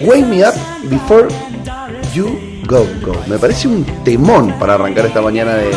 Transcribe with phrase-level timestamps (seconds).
[0.00, 1.28] Wake Me Up Before
[2.14, 3.14] You Go Go.
[3.26, 5.70] Me parece un temón para arrancar esta mañana de.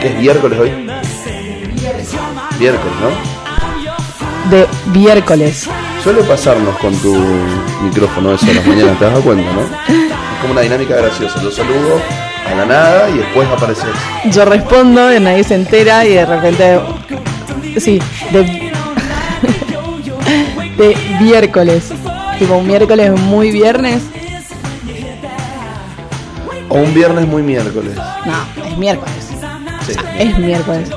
[0.00, 0.70] ¿Qué es miércoles hoy?
[2.58, 4.50] Miércoles, ¿no?
[4.50, 5.68] De miércoles.
[6.02, 7.14] Suele pasarnos con tu
[7.82, 9.60] micrófono eso a las mañanas, ¿te das cuenta, no?
[9.60, 11.42] Es como una dinámica graciosa.
[11.42, 12.00] Lo saludo
[12.46, 13.90] a la nada y después apareces.
[14.30, 16.80] Yo respondo y nadie se entera y de repente.
[17.78, 18.00] Sí,
[18.32, 18.69] de.
[20.80, 21.92] De miércoles.
[22.38, 24.02] Tipo un miércoles muy viernes.
[26.70, 27.94] O un viernes muy miércoles.
[28.24, 29.30] No, es miércoles.
[29.86, 29.92] Sí.
[30.18, 30.90] Es miércoles.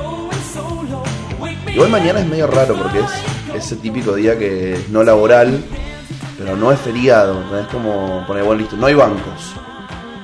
[1.68, 5.62] Igual mañana es medio raro porque es ese típico día que es no laboral,
[6.38, 7.44] pero no es feriado.
[7.50, 7.58] ¿no?
[7.58, 9.54] Es como poner, bueno, listo, no hay bancos.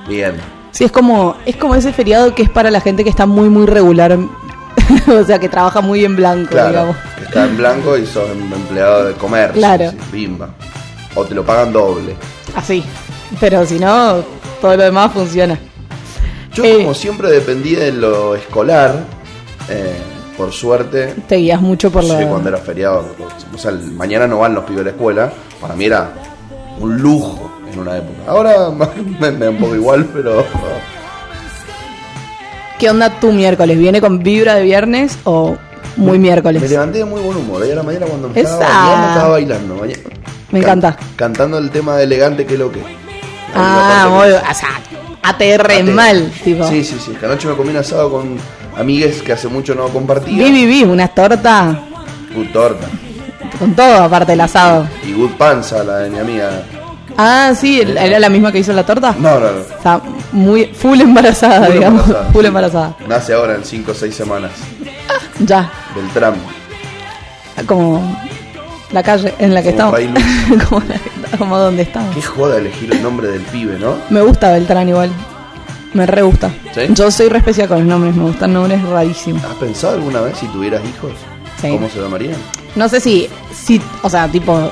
[0.07, 0.35] Bien.
[0.71, 3.49] Sí, es como, es como ese feriado que es para la gente que está muy,
[3.49, 4.17] muy regular.
[5.07, 6.95] o sea, que trabaja muy en blanco, Claro, digamos.
[7.31, 9.53] Está en blanco y sos em- empleado de comercio.
[9.57, 9.91] Claro.
[9.91, 10.49] sí, bimba.
[11.15, 12.13] O te lo pagan doble.
[12.55, 12.83] Así.
[13.39, 14.17] Pero si no,
[14.59, 15.57] todo lo demás funciona.
[16.53, 16.77] Yo Eh.
[16.79, 19.05] como siempre dependí de lo escolar,
[19.69, 19.95] eh,
[20.37, 22.27] por suerte, Te guías mucho por sí, la.
[22.27, 23.05] cuando era feriado,
[23.53, 26.09] o sea, mañana no van los pibes a la escuela, para mí era
[26.79, 28.19] un lujo en una época.
[28.27, 28.69] Ahora
[29.19, 30.43] me, me da un poco igual, pero
[32.79, 33.77] ¿Qué onda tu miércoles?
[33.77, 35.55] ¿Viene con vibra de viernes o
[36.01, 36.69] muy me miércoles?
[36.69, 37.61] levanté de muy buen humor.
[37.63, 39.75] Ayer a la mañana cuando me estaba bailando, estaba bailando.
[39.75, 39.99] mañana-
[40.51, 40.97] Me can- encanta.
[41.15, 42.81] Cantando el tema de elegante que lo que.
[43.55, 44.81] Ah, muy, o sea,
[45.23, 46.67] ATR mal, tipo.
[46.67, 47.11] Sí, sí, sí.
[47.13, 48.37] Esta noche me comí un asado con
[48.77, 50.37] amigues que hace mucho no compartía.
[50.43, 51.79] Vi, vi, vi, una torta
[52.35, 52.87] Good torta.
[53.59, 54.87] con todo, aparte del asado.
[55.05, 56.63] Y good panza, la de mi amiga.
[57.17, 59.13] Ah, sí, ¿era la misma que hizo la torta?
[59.19, 59.59] No, no, no.
[59.59, 62.01] Está muy full embarazada, Full digamos.
[62.03, 62.47] embarazada, full sí.
[62.47, 62.95] embarazada.
[63.07, 64.51] Nace ahora en 5 o 6 semanas.
[65.39, 66.35] Ya, Beltrán.
[67.67, 68.01] como
[68.91, 70.23] la calle en la que Como estamos.
[70.69, 72.13] Como, la- como donde estamos.
[72.13, 73.95] Qué joda elegir el nombre del pibe, ¿no?
[74.09, 75.09] Me gusta Beltrán igual.
[75.93, 76.49] Me re gusta.
[76.73, 76.81] ¿Sí?
[76.89, 79.43] Yo soy re especial con los nombres, me gustan nombres rarísimos.
[79.43, 81.11] ¿Has pensado alguna vez si tuvieras hijos?
[81.61, 81.69] Sí.
[81.69, 82.35] ¿Cómo se llamarían?
[82.75, 84.71] No sé si, si, o sea, tipo,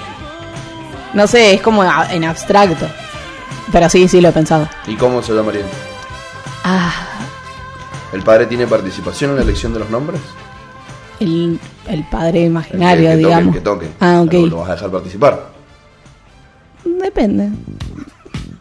[1.13, 2.87] no sé, es como en abstracto.
[3.71, 4.67] Pero sí, sí lo he pensado.
[4.87, 5.65] ¿Y cómo se llamarían?
[6.63, 6.91] Ah,
[8.13, 10.19] ¿El padre tiene participación en la elección de los nombres?
[11.19, 13.63] el, el padre El imaginario, que, el que digamos.
[13.63, 14.05] Toque, el que toque.
[14.05, 14.33] Ah, ok.
[14.49, 15.49] ¿Lo vas a dejar participar?
[16.85, 17.49] Depende.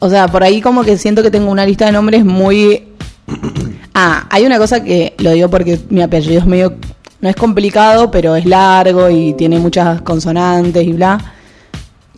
[0.00, 2.84] O sea, por ahí como que siento que tengo una lista de nombres muy...
[4.00, 6.74] Ah, hay una cosa que lo digo porque mi apellido es medio...
[7.20, 11.18] No es complicado, pero es largo y tiene muchas consonantes y bla.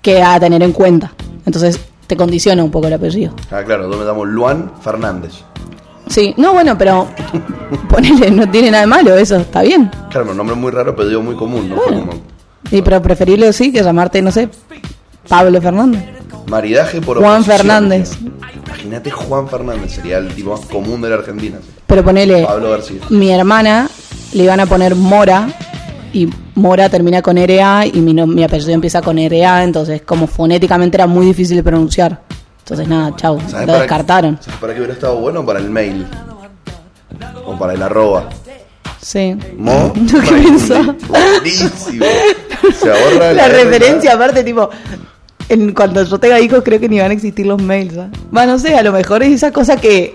[0.02, 1.10] Que a tener en cuenta.
[1.47, 3.32] Entonces te condiciona un poco el apellido.
[3.50, 5.42] Ah, claro, yo me llamo Luan Fernández.
[6.10, 7.09] Sí, no, bueno, pero
[7.88, 9.91] ponele, no tiene nada de malo eso, está bien.
[10.10, 11.76] Claro, un nombre muy raro, pero digo muy común, ¿no?
[11.76, 12.00] Bueno.
[12.06, 12.12] como
[12.71, 14.48] Y pero preferible así que llamarte, no sé,
[15.28, 16.03] Pablo Fernández.
[16.48, 18.19] maridaje por Juan oposición, Fernández.
[18.66, 21.59] Imagínate Juan Fernández, sería el tipo más común de la Argentina.
[21.87, 22.98] Pero ponele, Pablo García.
[23.10, 23.88] mi hermana
[24.32, 25.48] le iban a poner Mora
[26.12, 30.27] y Mora termina con RA y mi, no- mi apellido empieza con RA, entonces como
[30.27, 32.22] fonéticamente era muy difícil de pronunciar.
[32.70, 34.38] Entonces nada, chau, ¿Sabes lo descartaron.
[34.41, 35.44] ¿Sabes para qué hubiera estado bueno?
[35.44, 36.06] Para el mail.
[37.44, 38.28] O para el arroba.
[39.00, 39.36] Sí.
[39.58, 39.92] Mo.
[40.12, 40.94] Lo que pensaba.
[41.09, 42.06] Buenísimo.
[42.72, 44.70] Se ahorra La referencia, aparte, tipo,
[45.48, 47.98] en, cuando yo tenga hijos, creo que ni van a existir los mails.
[47.98, 48.09] ¿ah?
[48.32, 50.14] Va, no sé, a lo mejor es esa cosa que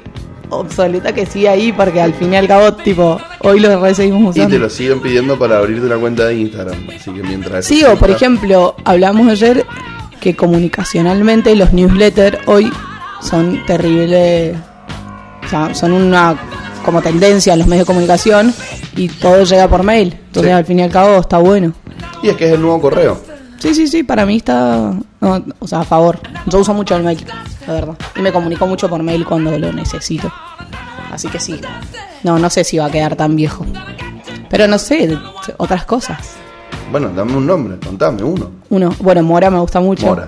[0.49, 4.33] obsoleta que sigue ahí, porque al fin y al cabo, tipo, hoy lo re seguimos
[4.33, 4.59] Y te usando.
[4.59, 6.87] lo siguen pidiendo para abrirte una cuenta de Instagram.
[6.95, 7.65] Así que mientras.
[7.65, 9.65] Sí, o por ejemplo, hablamos ayer
[10.25, 12.71] que comunicacionalmente los newsletters hoy
[13.21, 14.57] son terribles.
[15.45, 16.35] O sea, son una
[16.83, 18.51] como tendencia en los medios de comunicación
[18.95, 20.13] y todo llega por mail.
[20.27, 20.57] Entonces, Sí.
[20.57, 21.73] al fin y al cabo, está bueno.
[22.23, 23.21] Y es que es el nuevo correo.
[23.59, 24.93] Sí, sí, sí, para mí está.
[25.21, 26.19] no, o sea, a favor.
[26.47, 27.23] Yo uso mucho el mail,
[27.67, 27.95] la verdad.
[28.15, 30.33] Y me comunico mucho por mail cuando lo necesito.
[31.11, 31.61] Así que sí.
[32.23, 33.63] No, no sé si va a quedar tan viejo.
[34.49, 35.15] Pero no sé,
[35.57, 36.17] otras cosas.
[36.91, 38.51] Bueno, dame un nombre, contame uno.
[38.69, 40.05] Uno, bueno, Mora me gusta mucho.
[40.05, 40.27] Mora.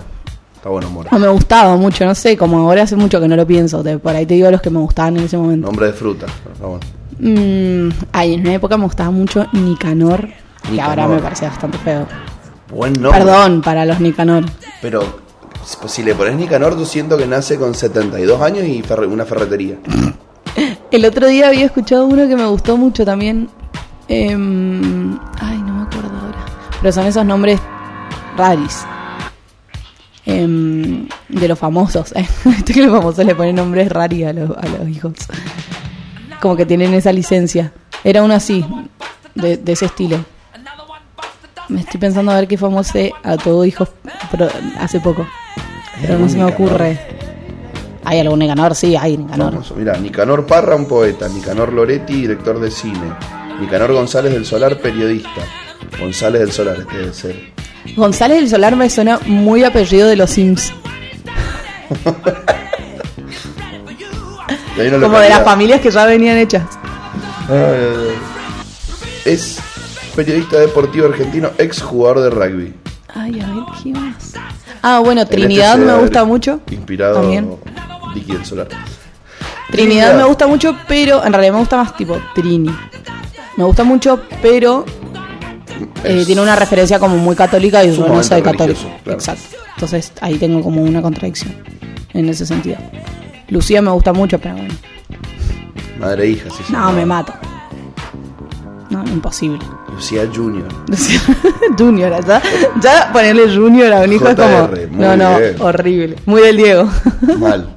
[0.55, 1.09] Está bueno, Mora.
[1.11, 3.83] No me gustaba mucho, no sé, como ahora hace mucho que no lo pienso.
[3.83, 5.67] te- por ahí te digo los que me gustaban en ese momento.
[5.67, 6.25] Nombre de fruta.
[6.51, 6.81] Está bueno.
[7.19, 10.27] Mm, ay, en una época me gustaba mucho Nicanor,
[10.63, 10.99] que Nicanor.
[10.99, 12.05] ahora me parece bastante feo.
[12.73, 13.19] Buen nombre.
[13.23, 14.43] Perdón para los Nicanor.
[14.81, 15.03] Pero
[15.79, 19.25] pues, si le pones Nicanor, yo siento que nace con 72 años y ferre- una
[19.25, 19.77] ferretería.
[20.91, 23.49] El otro día había escuchado uno que me gustó mucho también.
[24.07, 25.57] Em, ay,
[26.87, 27.59] Pero son esos nombres
[28.37, 28.85] raris.
[30.25, 32.13] Em, de los famosos.
[32.15, 32.25] ¿eh?
[32.65, 35.11] Que los famosos le ponen nombres raris a los, a los hijos.
[36.39, 37.73] Como que tienen esa licencia.
[38.05, 38.65] Era uno así,
[39.35, 40.23] de, de ese estilo.
[41.67, 42.97] Me estoy pensando a ver qué famoso
[43.43, 43.89] todo hijos
[44.31, 44.47] pero
[44.79, 45.27] hace poco.
[45.99, 46.97] Pero no se me ocurre.
[48.05, 48.75] ¿Hay algún Nicanor?
[48.75, 49.51] Sí, hay Nicanor.
[49.51, 49.75] Famoso.
[49.75, 51.27] Mira, Nicanor Parra, un poeta.
[51.27, 53.13] Nicanor Loretti, director de cine.
[53.59, 55.41] Nicanor González del Solar, periodista.
[55.99, 57.35] González del Solar, este debe ser.
[57.95, 60.73] González del Solar me suena muy apellido de los Sims.
[65.01, 66.63] Como de las familias que ya venían hechas.
[69.25, 69.59] es
[70.15, 72.73] periodista deportivo argentino, ex jugador de rugby.
[73.13, 74.33] Ay, a ver, ¿qué más?
[74.83, 76.61] Ah, bueno, Trinidad me gusta mucho.
[76.69, 77.55] Inspirado también.
[78.13, 78.67] Líquido Solar.
[79.71, 82.73] Trinidad, me gusta mucho, pero en realidad me gusta más tipo Trini.
[83.57, 84.85] Me gusta mucho, pero
[86.03, 88.81] eh, tiene una referencia como muy católica y yo no soy católico.
[89.05, 89.57] Exacto.
[89.75, 91.55] Entonces ahí tengo como una contradicción
[92.13, 92.77] en ese sentido.
[93.49, 94.73] Lucía me gusta mucho, pero bueno.
[95.99, 96.63] Madre e hija, sí.
[96.71, 97.33] No, me mato.
[98.89, 99.59] No, imposible.
[99.93, 100.67] Lucía Junior.
[100.87, 101.19] Lucía
[101.77, 102.41] Junior, ¿ya?
[102.81, 104.69] ya ponerle Junior a un hijo es como.
[104.91, 106.15] No, no, horrible.
[106.25, 106.89] Muy del Diego.
[107.39, 107.75] Mal.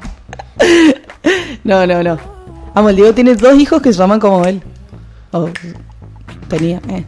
[1.64, 2.18] no, no, no.
[2.74, 4.62] Vamos, el Diego tiene dos hijos que se llaman como él.
[5.32, 5.48] Oh,
[6.48, 7.04] tenía, eh.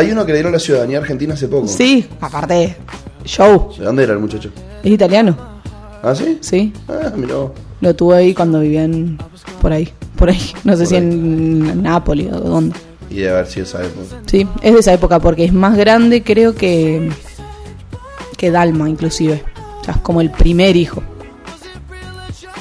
[0.00, 1.68] Hay uno que le dieron la ciudadanía argentina hace poco.
[1.68, 2.74] Sí, aparte,
[3.22, 3.70] show.
[3.78, 4.50] ¿De dónde era el muchacho?
[4.82, 5.36] Es italiano.
[6.02, 6.38] ¿Ah, sí?
[6.40, 6.72] Sí.
[6.88, 7.52] Ah, miró.
[7.82, 9.18] Lo tuve ahí cuando vivían
[9.60, 9.92] por ahí.
[10.16, 10.40] Por ahí.
[10.64, 12.74] No sé si en Nápoles o dónde.
[13.10, 14.22] Y de haber sido esa época.
[14.24, 17.10] Sí, es de esa época porque es más grande, creo que.
[18.38, 19.44] que Dalma, inclusive.
[19.82, 21.02] O sea, es como el primer hijo.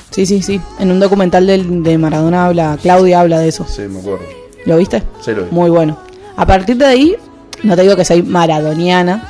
[0.09, 0.59] Sí, sí, sí.
[0.77, 3.65] En un documental de, de Maradona habla, Claudia habla de eso.
[3.65, 4.25] Sí, me acuerdo.
[4.65, 5.03] ¿Lo viste?
[5.21, 5.51] Sí, lo vi.
[5.51, 5.97] Muy bueno.
[6.35, 7.15] A partir de ahí,
[7.63, 9.23] no te digo que soy maradoniana,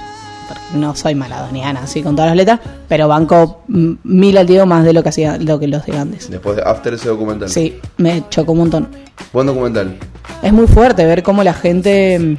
[0.74, 4.94] no soy maradoniana, así con todas las letras, pero banco mil al Diego más de
[4.94, 6.30] lo que hacía lo que los de Andes.
[6.30, 7.50] Después de After ese documental.
[7.50, 8.88] Sí, me chocó un montón.
[9.34, 9.98] Buen documental.
[10.42, 12.38] Es muy fuerte ver cómo la gente,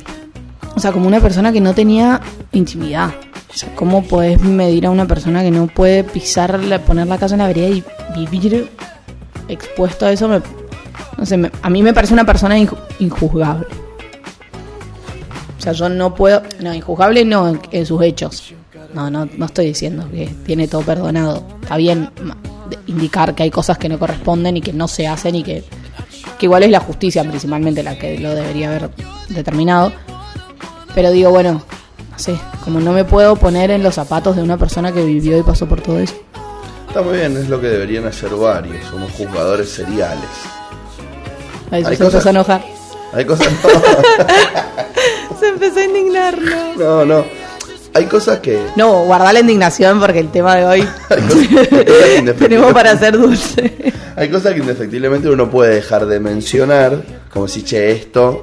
[0.75, 2.21] o sea, como una persona que no tenía
[2.53, 3.11] intimidad.
[3.53, 7.35] O sea, cómo puedes medir a una persona que no puede pisar, poner la casa
[7.35, 7.85] en la vereda y
[8.15, 8.71] vivir
[9.49, 10.29] expuesto a eso.
[10.29, 12.57] no sé, a mí me parece una persona
[12.99, 13.67] injuzgable.
[15.61, 16.43] O sea, yo no puedo.
[16.61, 18.55] No, injuzgable no en sus hechos.
[18.95, 21.45] No, no, no estoy diciendo que tiene todo perdonado.
[21.61, 22.09] Está bien
[22.87, 25.63] indicar que hay cosas que no corresponden y que no se hacen y que,
[26.39, 28.91] que igual es la justicia principalmente la que lo debería haber
[29.29, 29.93] determinado.
[30.95, 31.63] Pero digo, bueno,
[32.11, 32.35] no sé,
[32.65, 35.69] como no me puedo poner en los zapatos de una persona que vivió y pasó
[35.69, 36.15] por todo eso.
[36.89, 38.83] Está muy bien, es lo que deberían hacer varios.
[38.87, 40.31] Somos jugadores seriales.
[41.71, 42.25] Ahí se cosas...
[42.25, 42.65] a enojar.
[43.13, 43.47] Hay cosas.
[45.41, 46.39] Se empezó a indignar,
[46.77, 47.05] no.
[47.07, 47.25] No,
[47.95, 48.61] Hay cosas que.
[48.77, 50.89] No, guarda la indignación porque el tema de hoy.
[52.39, 53.93] tenemos para hacer dulce.
[54.17, 57.03] Hay cosas que indefectiblemente uno puede dejar de mencionar,
[57.33, 58.43] como si, che, esto.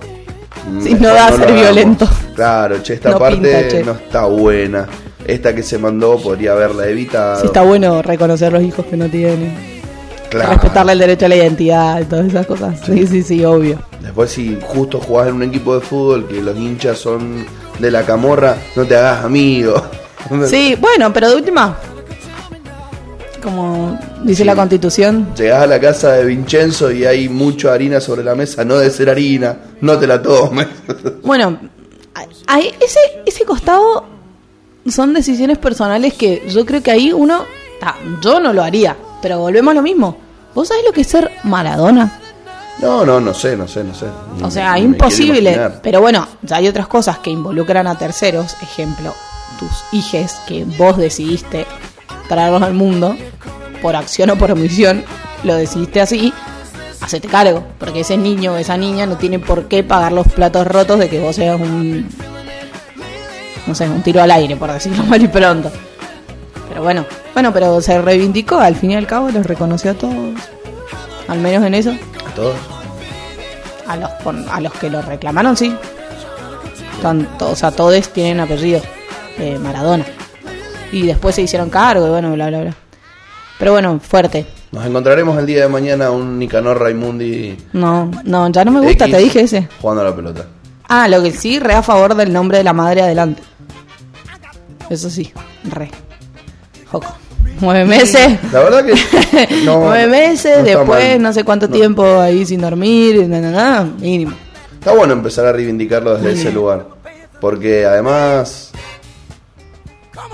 [0.82, 2.10] Si no va a ser violento.
[2.36, 4.88] Claro, che, esta parte no está buena.
[5.26, 7.42] Esta que se mandó podría haberla evitado.
[7.42, 9.77] Sí, está bueno reconocer los hijos que no tienen.
[10.32, 12.80] Respetarle el derecho a la identidad y todas esas cosas.
[12.86, 13.80] Sí, sí, sí, obvio.
[14.02, 17.46] Después si justo jugás en un equipo de fútbol que los hinchas son
[17.80, 19.82] de la camorra, no te hagas amigo.
[20.46, 21.78] Sí, bueno, pero de última,
[23.42, 25.34] como dice la constitución.
[25.38, 28.92] Llegás a la casa de Vincenzo y hay mucha harina sobre la mesa, no debe
[28.92, 30.68] ser harina, no te la tomes.
[31.24, 31.58] Bueno,
[32.82, 34.06] ese, ese costado
[34.90, 37.46] son decisiones personales que yo creo que ahí uno,
[38.22, 40.18] yo no lo haría, pero volvemos a lo mismo.
[40.54, 42.20] ¿Vos sabés lo que es ser Maradona?
[42.82, 44.06] No, no, no sé, no sé, no sé.
[44.42, 45.72] o sea, imposible.
[45.82, 48.56] Pero bueno, ya hay otras cosas que involucran a terceros.
[48.62, 49.14] Ejemplo,
[49.58, 51.66] tus hijes que vos decidiste
[52.28, 53.16] traerlos al mundo,
[53.82, 55.04] por acción o por omisión,
[55.44, 56.34] lo decidiste así.
[57.02, 60.68] Hacete cargo, porque ese niño o esa niña no tiene por qué pagar los platos
[60.68, 62.08] rotos de que vos seas un.
[63.66, 65.72] No sé, un tiro al aire, por decirlo mal y pronto.
[66.78, 70.40] Pero bueno, bueno, pero se reivindicó, al fin y al cabo los reconoció a todos.
[71.28, 71.90] Al menos en eso.
[71.90, 72.56] ¿A todos?
[73.88, 74.12] A los,
[74.52, 75.76] a los que lo reclamaron, sí.
[77.02, 78.80] Tanto, o sea, todos tienen apellido.
[79.40, 80.06] de Maradona.
[80.92, 82.76] Y después se hicieron cargo y bueno, bla, bla, bla.
[83.58, 84.46] Pero bueno, fuerte.
[84.72, 87.58] Nos encontraremos el día de mañana un Nicanor Raimundi.
[87.74, 89.68] No, no, ya no me gusta, te dije ese.
[89.82, 90.46] Jugando a la pelota.
[90.88, 93.42] Ah, lo que sí, re a favor del nombre de la madre adelante.
[94.92, 95.90] Eso sí, re.
[96.92, 97.16] Joco.
[97.60, 98.40] Nueve meses.
[98.52, 98.94] La verdad que.
[99.66, 104.34] Nueve meses, después no sé cuánto tiempo ahí sin dormir, nada, mínimo.
[104.74, 106.88] Está bueno empezar a reivindicarlo desde ese lugar.
[107.42, 108.72] Porque además.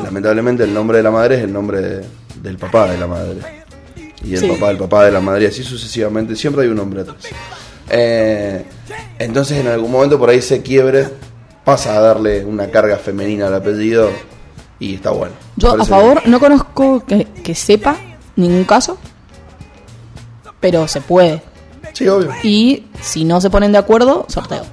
[0.04, 2.02] Lamentablemente el nombre de la madre es el nombre
[2.42, 3.64] del papá de la madre.
[4.24, 6.36] Y el papá del papá de la madre, y así sucesivamente.
[6.36, 7.18] Siempre hay un nombre atrás.
[7.90, 8.66] Eh,
[9.20, 11.08] entonces en algún momento por ahí se quiebre
[11.64, 14.10] pasa a darle una carga femenina al apellido
[14.80, 15.43] y está bueno.
[15.56, 16.32] Yo a favor, bien.
[16.32, 17.96] no conozco que, que sepa
[18.36, 18.98] ningún caso,
[20.60, 21.42] pero se puede.
[21.94, 22.32] Sí, obvio.
[22.44, 24.64] Y si no se ponen de acuerdo, sorteo.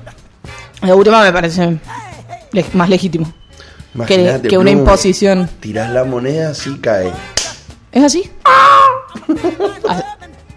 [0.82, 1.78] La última me parece
[2.72, 3.30] más legítimo.
[4.06, 5.50] Que, una imposición.
[5.60, 7.12] Tirás la moneda, así cae.
[7.92, 8.30] ¿Es así?
[9.88, 10.04] Ah,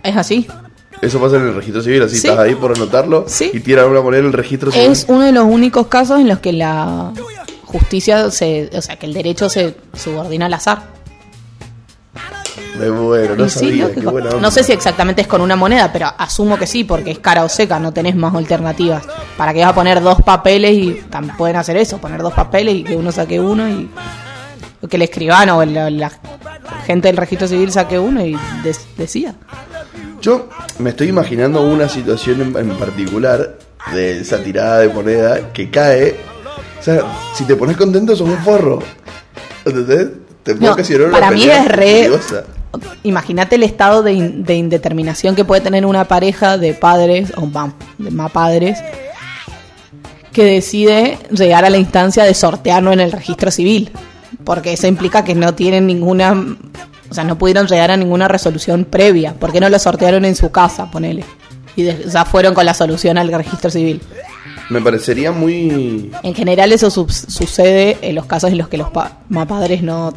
[0.04, 0.48] ¿Es así?
[1.02, 2.28] Eso pasa en el registro civil, así Sí.
[2.28, 3.50] estás ahí por anotarlo Sí.
[3.54, 4.92] y tiran una moneda en el registro civil.
[4.92, 7.12] Es uno de los únicos casos en los que la
[7.74, 10.84] justicia se, o sea, que el derecho se subordina al azar.
[13.38, 14.02] No sí, sabía, lógico.
[14.02, 14.42] qué buena onda.
[14.42, 17.44] no sé si exactamente es con una moneda, pero asumo que sí, porque es cara
[17.44, 19.04] o seca, no tenés más alternativas.
[19.38, 21.02] ¿Para qué vas a poner dos papeles y
[21.38, 21.98] pueden hacer eso?
[22.00, 23.90] Poner dos papeles y que uno saque uno y
[24.90, 26.12] que el escribano o la, la
[26.86, 29.36] gente del registro civil saque uno y des- decida.
[30.22, 30.50] Yo
[30.80, 33.58] me estoy imaginando una situación en, en particular
[33.94, 36.16] de esa tirada de moneda que cae.
[36.84, 37.02] O sea,
[37.34, 38.80] si te pones contento, sos un forro.
[39.64, 40.10] ¿Entendés?
[40.44, 42.12] Te puedo No, una para mí es re-.
[43.04, 47.46] Imagínate el estado de, in- de indeterminación que puede tener una pareja de padres, o
[47.46, 48.80] más, de más padres,
[50.34, 53.92] que decide llegar a la instancia de sortearlo en el registro civil.
[54.44, 56.34] Porque eso implica que no tienen ninguna.
[57.10, 59.36] O sea, no pudieron llegar a ninguna resolución previa.
[59.36, 61.24] ¿Por qué no lo sortearon en su casa, ponele?
[61.78, 64.02] Y de- ya fueron con la solución al registro civil.
[64.70, 66.12] Me parecería muy.
[66.24, 70.14] En general eso su- sucede en los casos en los que los pa- padres no,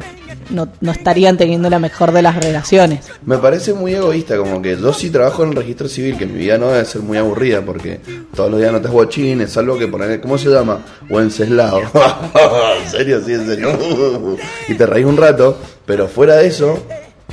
[0.49, 3.05] no, no estarían teniendo la mejor de las relaciones.
[3.25, 6.37] Me parece muy egoísta, como que yo sí trabajo en el registro civil, que mi
[6.39, 7.99] vida no debe ser muy aburrida, porque
[8.35, 10.79] todos los días no te guachines, salvo que poner, ¿cómo se llama?
[11.09, 11.81] Wenceslao.
[12.83, 13.77] en serio, sí, en serio.
[14.69, 16.79] y te reís un rato, pero fuera de eso,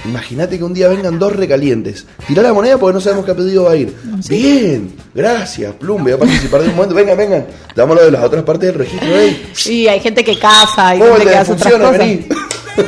[0.04, 2.06] imagínate que un día vengan dos recalientes.
[2.26, 3.94] Tirá la moneda porque no sabemos qué apellido va a ir.
[4.28, 6.94] Bien, gracias, Plum, voy a participar de un momento.
[6.94, 9.08] Vengan, vengan, dámoslo de las otras partes del registro.
[9.16, 11.98] Ey, Sí, hay gente que casa, hay ¿Cómo gente te que hace otras cosas.
[11.98, 12.26] Vení.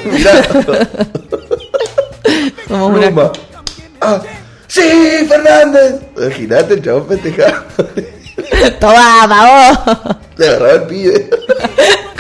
[0.13, 0.43] Mirá.
[2.69, 3.33] Somos una-.
[4.01, 4.21] Ah,
[4.67, 4.83] sí,
[5.29, 6.01] Fernández.
[6.17, 7.63] Imagínate el chabón festejado.
[8.81, 9.79] Toma, vamos.
[10.37, 11.31] Le agarraba el pibe.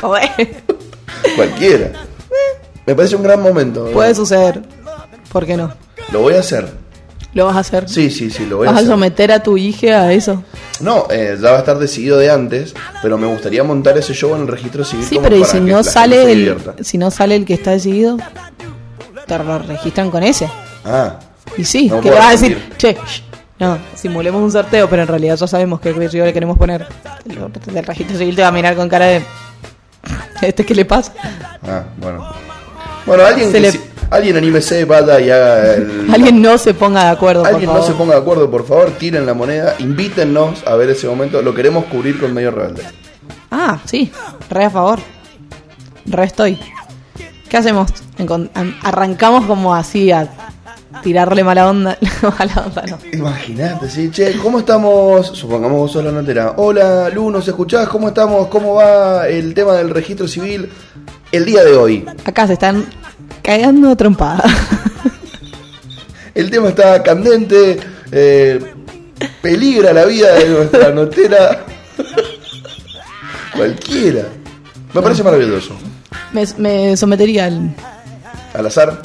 [0.00, 0.48] ¿Cómo es?
[1.34, 1.92] Cualquiera.
[2.86, 3.86] Me parece un gran momento.
[3.92, 4.62] Puede suceder.
[5.36, 5.70] ¿Por qué no?
[6.12, 6.66] Lo voy a hacer.
[7.34, 7.86] ¿Lo vas a hacer?
[7.90, 8.90] Sí, sí, sí, lo voy a ¿Vas a hacer.
[8.90, 10.42] someter a tu hija a eso?
[10.80, 14.34] No, eh, ya va a estar decidido de antes, pero me gustaría montar ese show
[14.34, 15.04] en el registro civil.
[15.04, 16.74] Sí, como pero ¿y para si que no la gente se sale el, divierta.
[16.82, 18.16] si no sale el que está decidido?
[19.26, 20.48] Te lo registran con ese.
[20.86, 21.18] Ah,
[21.58, 22.96] Y sí, No que puedo vas a decir, che,
[23.58, 26.86] no, simulemos un sorteo, pero en realidad ya sabemos qué apellido le queremos poner.
[27.28, 29.22] El, el registro civil te va a mirar con cara de,
[30.40, 31.12] ¿este qué le pasa?
[31.68, 32.26] ah, bueno.
[33.04, 36.08] Bueno, alguien, Se que le- si- alguien anímese, vaya y haga el.
[36.14, 37.88] Alguien no se ponga de acuerdo, por Alguien no favor.
[37.88, 41.42] se ponga de acuerdo, por favor, tiren la moneda, invítennos a ver ese momento.
[41.42, 42.82] Lo queremos cubrir con medio rebelde.
[43.50, 44.10] Ah, sí,
[44.50, 44.98] re a favor.
[46.06, 46.58] Re estoy.
[47.48, 47.90] ¿Qué hacemos?
[48.82, 50.28] Arrancamos como así a
[51.02, 51.98] tirarle mala onda.
[52.38, 52.98] mala onda, no.
[53.12, 55.26] Imagínate, sí, che, ¿cómo estamos?
[55.28, 56.54] Supongamos vos sos la notera.
[56.56, 57.88] Hola, Lu, ¿nos escuchás?
[57.88, 58.48] ¿Cómo estamos?
[58.48, 60.68] ¿Cómo va el tema del registro civil
[61.32, 62.06] el día de hoy?
[62.24, 62.86] Acá se están
[63.46, 64.44] cagando a trompada.
[66.34, 67.78] El tema está candente,
[68.12, 68.74] eh,
[69.40, 71.64] peligra la vida de nuestra notera.
[73.56, 74.24] Cualquiera.
[74.92, 75.74] Me parece maravilloso.
[76.32, 77.74] me, me sometería al.
[78.54, 79.00] Al azar.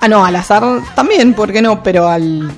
[0.00, 0.62] Ah, no, al azar
[0.94, 1.82] también, ¿por qué no?
[1.82, 2.50] Pero al.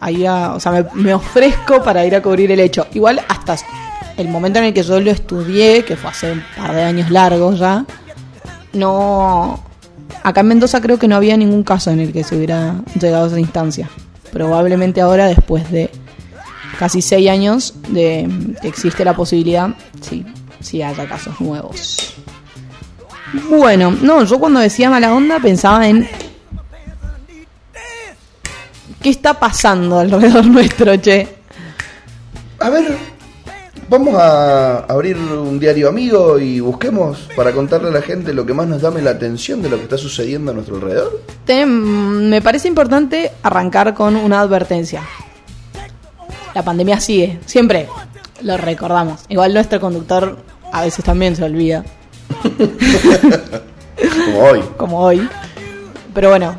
[0.00, 2.86] ahí a- o sea, me, me ofrezco para ir a cubrir el hecho.
[2.94, 3.56] Igual hasta
[4.16, 7.10] el momento en el que yo lo estudié, que fue hace un par de años
[7.10, 7.84] largos ya,
[8.74, 9.64] no.
[10.22, 13.24] Acá en Mendoza creo que no había ningún caso en el que se hubiera llegado
[13.24, 13.88] a esa instancia.
[14.32, 15.90] Probablemente ahora, después de
[16.78, 18.28] casi seis años de
[18.60, 20.24] que existe la posibilidad, sí,
[20.60, 22.14] sí haya casos nuevos.
[23.50, 26.08] Bueno, no, yo cuando decía mala onda pensaba en
[29.02, 31.28] qué está pasando alrededor nuestro, che.
[32.60, 32.96] A ver,
[33.88, 38.54] vamos a abrir un diario amigo y busquemos para contarle a la gente lo que
[38.54, 41.22] más nos dame la atención de lo que está sucediendo a nuestro alrededor.
[41.44, 45.02] Te- me parece importante arrancar con una advertencia.
[46.54, 47.88] La pandemia sigue, siempre
[48.42, 49.20] lo recordamos.
[49.28, 50.36] Igual nuestro conductor
[50.72, 51.84] a veces también se olvida,
[54.26, 54.60] Como hoy.
[54.76, 55.28] como hoy.
[56.14, 56.56] Pero bueno,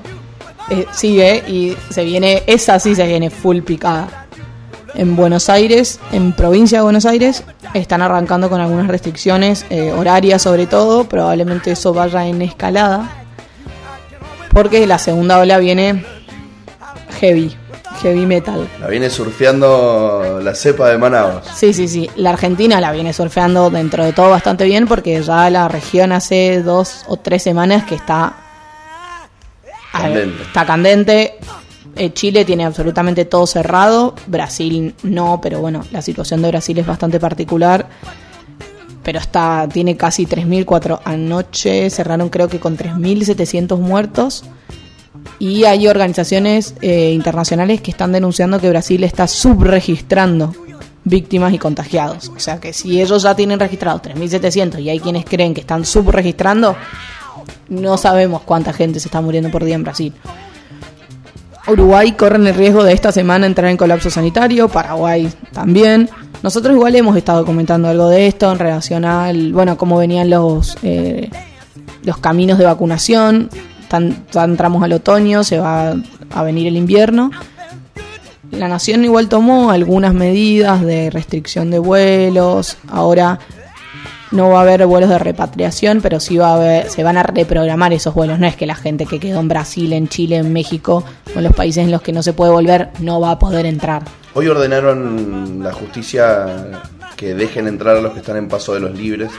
[0.69, 4.18] eh, sigue y se viene, esa sí se viene full picada.
[4.95, 7.43] En Buenos Aires, en provincia de Buenos Aires,
[7.73, 13.25] están arrancando con algunas restricciones eh, horarias sobre todo, probablemente eso vaya en escalada,
[14.51, 16.03] porque la segunda ola viene
[17.19, 17.55] heavy,
[18.01, 18.67] heavy metal.
[18.79, 21.45] La viene surfeando la cepa de Manaus.
[21.55, 22.09] Sí, sí, sí.
[22.15, 26.61] La Argentina la viene surfeando dentro de todo bastante bien porque ya la región hace
[26.63, 28.33] dos o tres semanas que está
[29.91, 30.43] Candente.
[30.43, 31.33] está candente.
[31.99, 36.87] Eh, Chile tiene absolutamente todo cerrado, Brasil no, pero bueno, la situación de Brasil es
[36.87, 37.89] bastante particular.
[39.03, 44.45] Pero está tiene casi 3.000, cuatro anoche cerraron creo que con 3.700 muertos.
[45.39, 50.53] Y hay organizaciones eh, internacionales que están denunciando que Brasil está subregistrando
[51.03, 52.31] víctimas y contagiados.
[52.33, 55.83] O sea que si ellos ya tienen registrados 3.700 y hay quienes creen que están
[55.83, 56.77] subregistrando,
[57.67, 60.13] no sabemos cuánta gente se está muriendo por día en Brasil.
[61.67, 66.09] Uruguay corren el riesgo de esta semana entrar en colapso sanitario, Paraguay también.
[66.41, 70.77] Nosotros igual hemos estado comentando algo de esto en relación al, bueno, cómo venían los,
[70.83, 71.29] eh,
[72.03, 73.49] los caminos de vacunación.
[73.87, 75.95] Tan- entramos al otoño, se va
[76.33, 77.31] a venir el invierno.
[78.51, 82.77] La nación igual tomó algunas medidas de restricción de vuelos.
[82.87, 83.39] Ahora
[84.31, 87.23] no va a haber vuelos de repatriación, pero sí va a haber, se van a
[87.23, 88.39] reprogramar esos vuelos.
[88.39, 91.43] No es que la gente que quedó en Brasil, en Chile, en México o en
[91.43, 94.03] los países en los que no se puede volver no va a poder entrar.
[94.33, 96.45] Hoy ordenaron la justicia
[97.15, 99.31] que dejen entrar a los que están en paso de los libres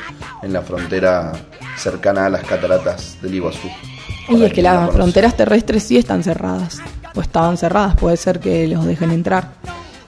[0.42, 1.32] en la frontera
[1.76, 3.68] cercana a las cataratas del Iguazú.
[4.28, 6.78] Y es que no las fronteras terrestres sí están cerradas,
[7.14, 9.52] o estaban cerradas, puede ser que los dejen entrar.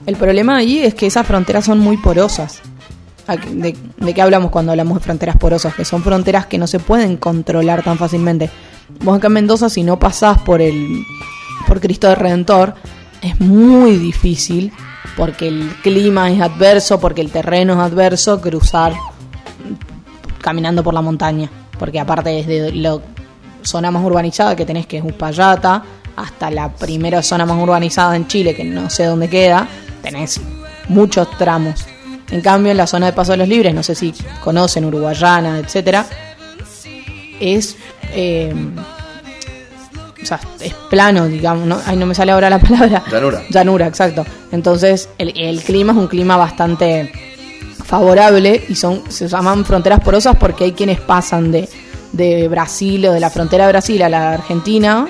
[0.05, 2.61] El problema allí es que esas fronteras son muy porosas.
[3.27, 5.73] ¿A qué- ¿De, de qué hablamos cuando hablamos de fronteras porosas?
[5.75, 8.49] Que son fronteras que no se pueden controlar tan fácilmente.
[9.01, 11.03] Vos acá en Mendoza, si no pasás por el
[11.67, 12.75] por Cristo del Redentor,
[13.21, 14.73] es muy difícil,
[15.15, 18.93] porque el clima es adverso, porque el terreno es adverso, cruzar
[20.41, 21.49] caminando por la montaña.
[21.79, 22.97] Porque aparte desde la
[23.63, 25.83] zona más urbanizada que tenés, que es Uspallata,
[26.15, 29.67] hasta la primera zona más urbanizada en Chile, que no sé dónde queda,
[30.01, 30.39] tenés
[30.89, 31.85] muchos tramos.
[32.31, 34.13] En cambio, en la zona de Paso de los Libres, no sé si
[34.43, 36.05] conocen Uruguayana, etcétera,
[37.39, 37.75] es
[38.13, 38.53] eh,
[40.21, 43.03] o sea, es plano, digamos, no, ay, no me sale ahora la palabra.
[43.11, 43.43] Llanura.
[43.49, 44.25] Llanura, exacto.
[44.51, 47.11] Entonces, el, el clima es un clima bastante
[47.83, 51.67] favorable y son se llaman fronteras porosas porque hay quienes pasan de,
[52.11, 55.05] de Brasil o de la frontera de Brasil a la Argentina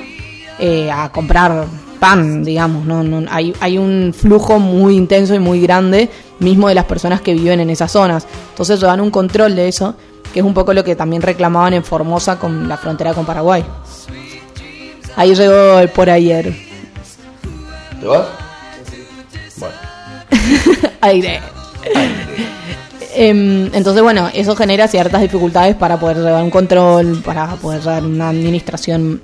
[0.59, 1.65] eh, a comprar
[1.99, 2.85] pan, digamos.
[2.85, 3.03] ¿no?
[3.03, 6.09] No, hay, hay un flujo muy intenso y muy grande
[6.43, 8.27] mismo de las personas que viven en esas zonas.
[8.49, 9.95] Entonces llevan un control de eso,
[10.33, 13.63] que es un poco lo que también reclamaban en Formosa con la frontera con Paraguay.
[15.15, 16.53] Ahí llegó el por ayer.
[17.99, 18.25] ¿Te vas?
[19.57, 19.75] Bueno.
[21.01, 21.41] aire.
[23.15, 28.03] Em, entonces, bueno, eso genera ciertas dificultades para poder llevar un control, para poder llevar
[28.03, 29.21] una administración.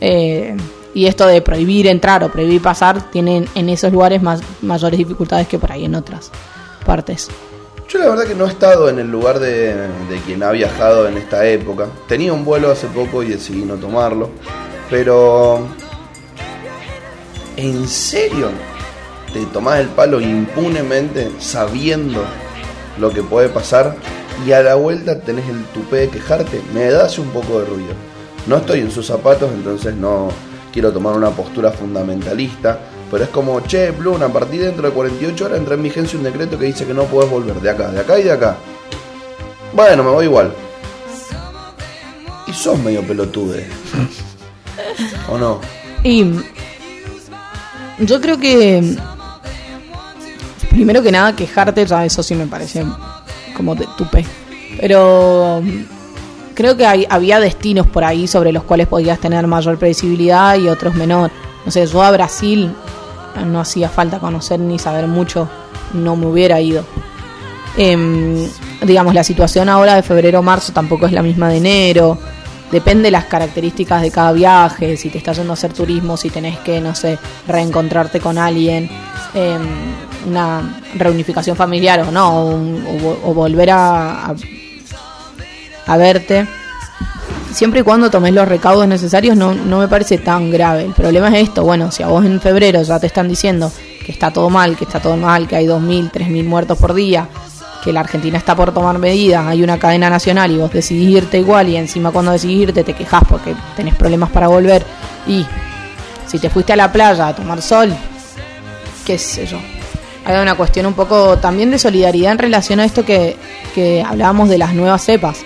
[0.00, 0.56] eh,
[0.94, 5.48] y esto de prohibir entrar o prohibir pasar, tienen en esos lugares más, mayores dificultades
[5.48, 6.30] que por ahí en otras
[7.88, 9.88] Yo la verdad que no he estado en el lugar de,
[10.26, 11.86] quien ha viajado en esta época.
[12.08, 14.30] Tenía un vuelo hace poco y decidí no tomarlo.
[14.90, 15.66] Pero...
[17.56, 18.48] ¿En serio?
[19.32, 22.24] ¿Te tomás el palo impunemente sabiendo
[22.98, 23.94] lo que puede pasar?
[24.44, 26.62] Y a la vuelta tenés el tupé de quejarte.
[26.72, 27.94] Me da hace un poco de ruido.
[28.46, 30.28] No estoy en sus zapatos, entonces no
[30.72, 32.80] quiero tomar una postura fundamentalista.
[33.10, 36.18] Pero es como, che, Blue, a partir de dentro de 48 horas entra en vigencia
[36.18, 38.56] un decreto que dice que no podés volver de acá, de acá y de acá.
[39.72, 40.52] Bueno, me voy igual.
[42.46, 43.66] Y sos medio pelotude.
[45.30, 45.60] ¿O no?
[46.02, 46.24] Y
[48.00, 48.96] yo creo que
[50.70, 52.84] primero que nada quejarte ya eso sí me parece
[53.56, 54.24] como de tupe.
[54.80, 55.62] Pero
[56.54, 60.68] creo que hay, había destinos por ahí sobre los cuales podías tener mayor predecibilidad y
[60.68, 61.30] otros menor.
[61.64, 62.74] No sé, yo a Brasil
[63.46, 65.48] no hacía falta conocer ni saber mucho,
[65.92, 66.84] no me hubiera ido.
[67.76, 68.48] Em,
[68.82, 72.18] digamos, la situación ahora de febrero-marzo tampoco es la misma de enero.
[72.70, 76.30] Depende de las características de cada viaje, si te estás yendo a hacer turismo, si
[76.30, 78.88] tenés que, no sé, reencontrarte con alguien,
[79.34, 79.62] em,
[80.28, 84.34] una reunificación familiar o no, o, o vo- o volver a,
[85.86, 86.46] a verte.
[87.54, 90.82] Siempre y cuando tomes los recaudos necesarios no, no me parece tan grave.
[90.82, 93.70] El problema es esto, bueno, si a vos en febrero ya te están diciendo
[94.04, 97.28] que está todo mal, que está todo mal, que hay 2.000, 3.000 muertos por día,
[97.84, 101.38] que la Argentina está por tomar medidas, hay una cadena nacional y vos decidís irte
[101.38, 104.84] igual y encima cuando decidís irte te quejás porque tenés problemas para volver
[105.28, 105.46] y
[106.26, 107.94] si te fuiste a la playa a tomar sol,
[109.06, 109.58] qué sé yo.
[110.24, 113.36] Hay una cuestión un poco también de solidaridad en relación a esto que,
[113.76, 115.38] que hablábamos de las nuevas cepas.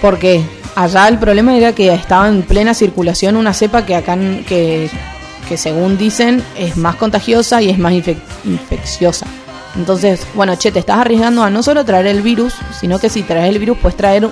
[0.00, 0.42] Porque
[0.82, 4.16] allá el problema era que estaba en plena circulación una cepa que acá
[4.46, 4.90] que,
[5.48, 9.26] que según dicen es más contagiosa y es más infec- infecciosa.
[9.76, 13.22] Entonces, bueno, che, te estás arriesgando a no solo traer el virus, sino que si
[13.22, 14.28] traes el virus puedes traer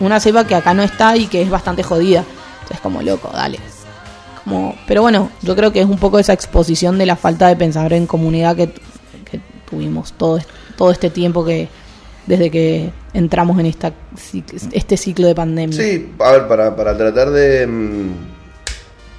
[0.00, 2.24] una cepa que acá no está y que es bastante jodida.
[2.62, 3.58] Entonces, como loco, dale.
[4.44, 7.56] Como, pero bueno, yo creo que es un poco esa exposición de la falta de
[7.56, 8.68] pensar en comunidad que,
[9.30, 10.40] que tuvimos todo,
[10.76, 11.68] todo este tiempo que
[12.26, 13.92] desde que entramos en esta
[14.72, 15.76] este ciclo de pandemia.
[15.76, 18.10] Sí, a ver, para, para tratar de mm,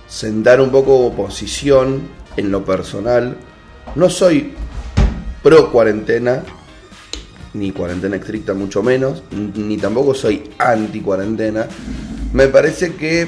[0.08, 2.02] sentar un poco posición
[2.38, 3.36] en lo personal,
[3.96, 4.54] no soy
[5.42, 6.44] pro cuarentena,
[7.54, 11.68] ni cuarentena estricta mucho menos, ni tampoco soy anti cuarentena.
[12.32, 13.28] Me parece que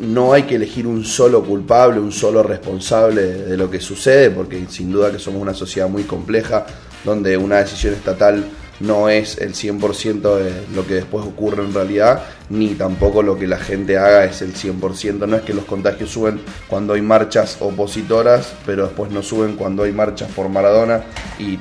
[0.00, 4.66] no hay que elegir un solo culpable, un solo responsable de lo que sucede, porque
[4.68, 6.66] sin duda que somos una sociedad muy compleja,
[7.04, 8.44] donde una decisión estatal
[8.80, 13.46] no es el 100% de lo que después ocurre en realidad, ni tampoco lo que
[13.46, 15.26] la gente haga es el 100%.
[15.26, 19.84] No es que los contagios suben cuando hay marchas opositoras, pero después no suben cuando
[19.84, 21.02] hay marchas por Maradona
[21.38, 21.58] y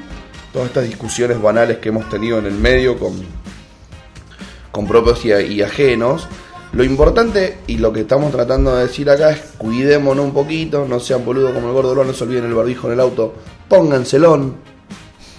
[0.51, 3.13] todas estas discusiones banales que hemos tenido en el medio con,
[4.71, 6.27] con propios y, ajenos.
[6.73, 11.01] Lo importante y lo que estamos tratando de decir acá es cuidémonos un poquito, no
[11.01, 13.33] sean boludos como el gordo no se olviden el barbijo en el auto,
[13.67, 14.55] pónganselo,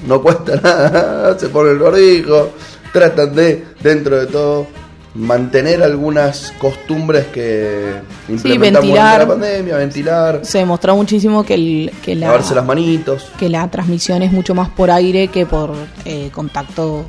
[0.06, 2.50] no cuesta nada, se pone el barbijo,
[2.92, 4.66] tratan de, dentro de todo,
[5.14, 9.12] mantener algunas costumbres que implementamos ventilar.
[9.12, 13.26] durante la pandemia, ventilar, Se demostró muchísimo que, el, que, la, lavarse las manitos.
[13.38, 17.04] que la transmisión es mucho más por aire que por eh, contacto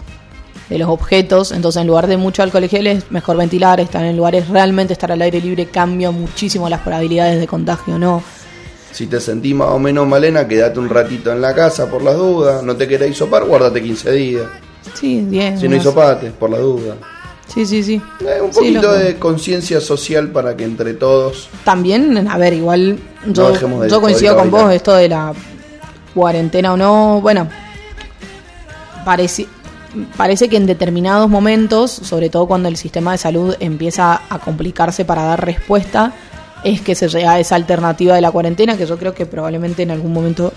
[0.70, 1.52] de los objetos.
[1.52, 5.12] Entonces, en lugar de mucho alcohol gel, es mejor ventilar, estar en lugares realmente estar
[5.12, 8.24] al aire libre cambia muchísimo las probabilidades de contagio, ¿no?
[8.94, 12.16] Si te sentís más o menos malena, quédate un ratito en la casa por las
[12.16, 12.64] dudas.
[12.64, 14.46] No te querés hisopar, guárdate 15 días.
[14.94, 15.60] Sí, bien.
[15.60, 16.98] Si no hisopates, por las dudas.
[17.48, 18.02] Sí, sí, sí.
[18.22, 21.50] Eh, un poquito de conciencia social para que entre todos.
[21.64, 25.34] También, a ver, igual yo, de yo coincido con vos, esto de la
[26.14, 27.50] cuarentena o no, bueno,
[29.04, 29.48] parece,
[30.16, 35.04] parece que en determinados momentos, sobre todo cuando el sistema de salud empieza a complicarse
[35.04, 36.14] para dar respuesta,
[36.64, 39.84] es que se llega a esa alternativa de la cuarentena, que yo creo que probablemente
[39.84, 40.54] en algún momento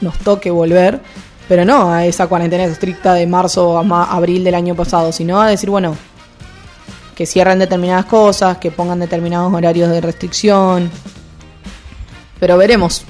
[0.00, 1.00] nos toque volver,
[1.48, 5.48] pero no a esa cuarentena estricta de marzo a abril del año pasado, sino a
[5.48, 5.96] decir, bueno,
[7.14, 10.90] que cierren determinadas cosas, que pongan determinados horarios de restricción.
[12.40, 13.04] Pero veremos.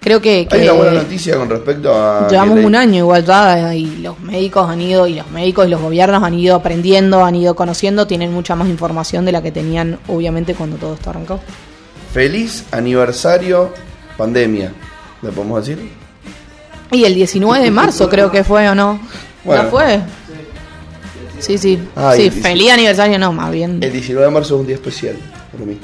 [0.00, 2.26] Creo que, Hay una buena noticia con respecto a.
[2.28, 5.80] llevamos un año igual ya y los médicos han ido y los médicos y los
[5.80, 9.98] gobiernos han ido aprendiendo, han ido conociendo, tienen mucha más información de la que tenían
[10.08, 11.40] obviamente cuando todo esto arrancó.
[12.14, 13.74] Feliz aniversario
[14.16, 14.72] pandemia.
[15.20, 15.90] ¿Le podemos decir?
[16.92, 18.98] Y el 19 de marzo creo que fue o no.
[19.44, 19.64] Bueno.
[19.64, 20.00] ¿No fue?
[21.38, 21.78] Sí, sí.
[21.94, 23.82] Ay, sí, feliz aniversario no, más bien.
[23.82, 25.16] El 19 de marzo es un día especial
[25.52, 25.78] para mí.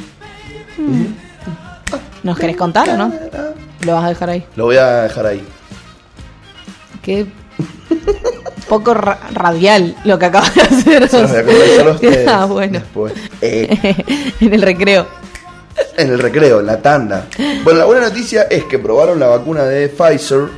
[2.23, 3.13] ¿Nos querés contar o no?
[3.87, 4.45] Lo vas a dejar ahí.
[4.57, 5.43] Lo voy a dejar ahí.
[7.03, 7.27] Qué
[8.69, 11.09] poco ra- radial lo que acabas de hacer.
[11.09, 12.73] Se los voy a contar a ustedes ah, bueno.
[12.81, 13.13] después.
[13.43, 15.07] Eh, en el recreo.
[15.97, 17.27] en el recreo, en la tanda.
[17.65, 20.49] Bueno, la buena noticia es que probaron la vacuna de Pfizer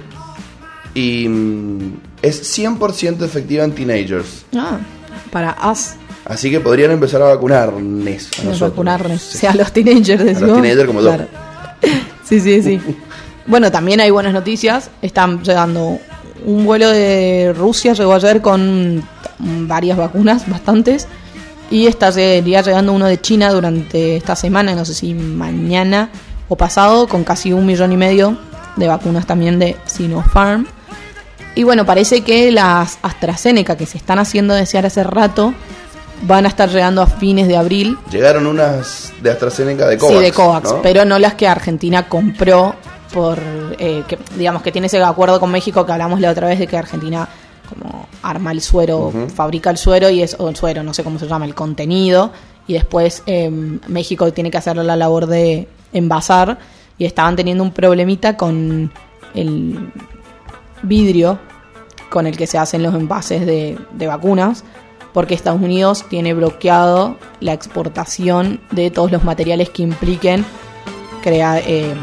[0.95, 4.45] y mm, es 100% efectiva en teenagers.
[4.57, 4.79] Ah,
[5.31, 5.91] para us,
[6.25, 8.43] Así que podrían empezar a vacunarles a.
[8.43, 8.49] Sí.
[8.49, 10.61] O sea, a los teenagers, decimos.
[10.61, 11.17] teenagers como yo.
[12.25, 12.81] Sí, sí, sí.
[13.49, 14.91] Bueno, también hay buenas noticias.
[15.03, 15.99] Están llegando
[16.45, 19.03] un vuelo de Rusia, llegó ayer con
[19.39, 21.09] varias vacunas, bastantes.
[21.71, 26.11] Y esta sería llegando uno de China durante esta semana, no sé si mañana
[26.49, 28.39] o pasado, con casi un millón y medio
[28.77, 30.67] de vacunas también de Sinopharm.
[31.55, 35.53] Y bueno, parece que las AstraZeneca que se están haciendo desear hace rato
[36.23, 37.99] van a estar llegando a fines de abril.
[38.11, 40.19] Llegaron unas de AstraZeneca de COVAX.
[40.19, 40.83] sí, de COVAX, ¿no?
[40.83, 42.77] pero no las que Argentina compró
[43.13, 43.39] por,
[43.79, 46.67] eh, que, digamos que tiene ese acuerdo con México que hablamos la otra vez de
[46.67, 47.29] que Argentina
[47.69, 51.19] como arma el suero, fabrica el suero y es, o el suero, no sé cómo
[51.19, 52.33] se llama, el contenido,
[52.67, 56.59] y después eh, México tiene que hacer la labor de envasar
[56.97, 58.91] y estaban teniendo un problemita con
[59.35, 59.93] el
[60.83, 61.39] vidrio
[62.09, 64.65] con el que se hacen los envases de, de vacunas,
[65.13, 70.45] porque Estados Unidos tiene bloqueado la exportación de todos los materiales que impliquen
[71.23, 71.95] crear eh,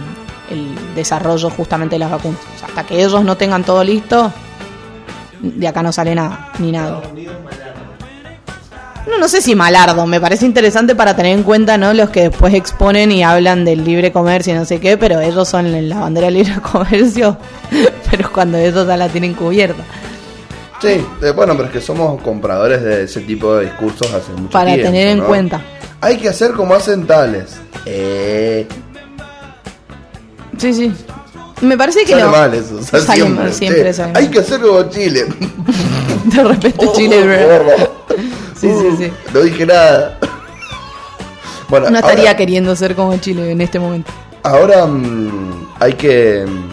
[0.50, 2.40] el desarrollo justamente de las vacunas.
[2.56, 4.32] O sea, hasta que ellos no tengan todo listo,
[5.42, 7.02] de acá no sale nada, ni nada.
[9.08, 11.94] No, no sé si malardo, me parece interesante para tener en cuenta, ¿no?
[11.94, 15.48] Los que después exponen y hablan del libre comercio y no sé qué, pero ellos
[15.48, 17.38] son la bandera del libre comercio,
[18.10, 19.84] pero cuando ellos ya la tienen cubierta.
[20.82, 24.50] Sí, eh, bueno, pero es que somos compradores de ese tipo de discursos hace mucho
[24.50, 24.92] Para tiempo.
[24.92, 25.26] tener en ¿no?
[25.26, 25.62] cuenta.
[26.02, 27.58] Hay que hacer como hacen tales.
[27.86, 28.68] Eh,
[30.58, 30.94] Sí, sí.
[31.62, 32.82] Me parece que Sale lo- mal eso.
[32.84, 34.12] sale Sale siempre, mal, siempre mal.
[34.16, 35.26] Hay que hacerlo con Chile.
[36.26, 37.96] De repente Chile, bro.
[38.60, 39.12] Sí, sí, sí.
[39.34, 40.18] No dije nada.
[41.70, 44.12] Bueno, No estaría ahora, queriendo ser como Chile en este momento.
[44.44, 46.70] ahora, mm, hay que mm,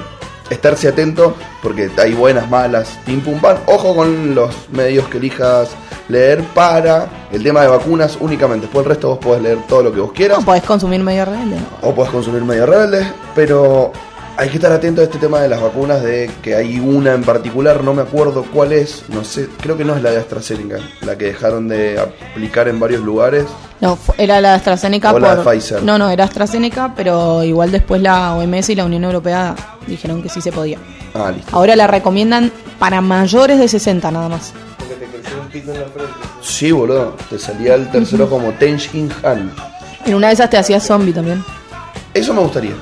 [0.52, 3.58] estarse atento porque hay buenas, malas, pim pum pam.
[3.66, 5.70] Ojo con los medios que elijas
[6.08, 8.66] leer para el tema de vacunas únicamente.
[8.66, 10.38] Después el resto vos podés leer todo lo que vos quieras.
[10.38, 11.56] No podés consumir medio rebelde.
[11.82, 13.92] o puedes consumir medios rebeldes, pero
[14.36, 17.22] hay que estar atento a este tema de las vacunas, de que hay una en
[17.22, 20.78] particular, no me acuerdo cuál es, no sé, creo que no es la de AstraZeneca,
[21.02, 23.44] la que dejaron de aplicar en varios lugares.
[23.80, 25.82] No, era la AstraZeneca O la de Pfizer.
[25.82, 29.54] No, no, era AstraZeneca, pero igual después la OMS y la Unión Europea
[29.86, 30.78] dijeron que sí se podía.
[31.14, 31.54] Ah, listo.
[31.56, 34.52] Ahora la recomiendan para mayores de 60 nada más.
[34.78, 36.12] Porque te creció un pito en la frente.
[36.40, 39.52] Sí, boludo, te salía el tercero como Tenshin Han.
[40.04, 41.44] En una de esas te hacías zombie también.
[42.14, 42.72] Eso me gustaría.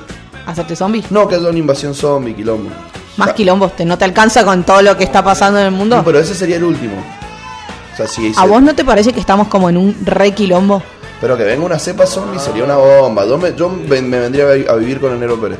[0.45, 1.03] Hacerte zombie.
[1.09, 2.69] No que haya una invasión zombie, quilombo.
[3.17, 5.71] Más Ah, quilombos, te, no te alcanza con todo lo que está pasando en el
[5.71, 5.97] mundo.
[5.97, 6.93] No, pero ese sería el último.
[7.93, 10.81] O sea, si ¿A vos no te parece que estamos como en un re quilombo?
[11.19, 13.25] Pero que venga una cepa zombie sería una bomba.
[13.27, 15.59] Yo me, yo me vendría a vivir con Enero Pérez.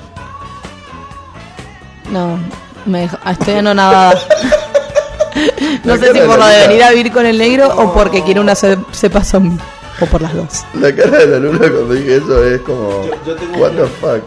[2.12, 2.38] No,
[2.86, 4.13] me deja- estoy anonadada.
[5.84, 8.39] no sé si por lo de venir a vivir con el negro o porque quiere
[8.39, 9.58] una ce- cepa zombie.
[10.02, 10.63] O por las dos.
[10.74, 13.06] La cara de la luna cuando dije eso es como.
[13.06, 14.21] Yo- yo tengo What the fuck.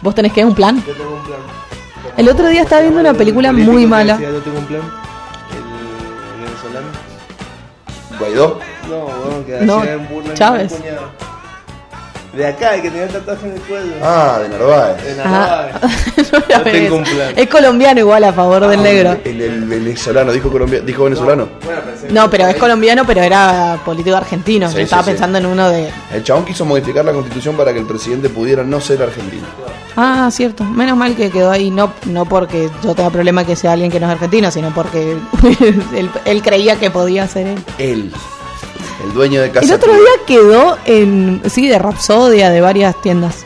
[0.00, 0.82] ¿Vos tenés que un plan?
[0.86, 1.38] Yo tengo un plan.
[2.16, 4.14] El otro día estaba viendo una película muy mala.
[4.14, 4.82] decía, yo tengo un plan.
[5.56, 6.86] El venezolano.
[8.18, 8.58] Guaidó.
[8.88, 10.74] No, bueno, que No, Chávez.
[12.32, 13.92] De acá, el que tenía tatuaje en el cuello.
[14.02, 15.04] Ah, de Narváez.
[15.04, 16.32] De Ah, Narváez.
[16.32, 16.72] no la Yo ves.
[16.72, 17.32] tengo un plan.
[17.36, 19.18] Es colombiano igual a favor del negro.
[19.22, 21.48] El, el venezolano, dijo colombiano, dijo venezolano.
[21.62, 24.68] Bueno, pensé No, pero es colombiano, pero era político argentino.
[24.70, 25.10] Sí, Yo estaba sí.
[25.10, 25.90] pensando en uno de.
[26.14, 29.44] El chabón quiso modificar la constitución para que el presidente pudiera no ser argentino.
[29.94, 30.64] Ah, cierto.
[30.64, 31.70] Menos mal que quedó ahí.
[31.70, 35.18] No, no porque yo tenga problema que sea alguien que no es argentino, sino porque
[35.94, 37.58] él, él creía que podía ser él.
[37.76, 38.12] Él,
[39.04, 39.64] el dueño de casa.
[39.64, 41.42] El otro día quedó en.
[41.48, 43.44] Sí, de Rapsodia, de varias tiendas.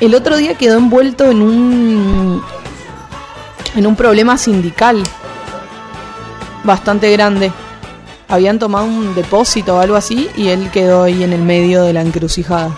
[0.00, 2.42] El otro día quedó envuelto en un.
[3.76, 5.02] En un problema sindical.
[6.64, 7.52] Bastante grande.
[8.28, 11.92] Habían tomado un depósito o algo así y él quedó ahí en el medio de
[11.92, 12.70] la encrucijada.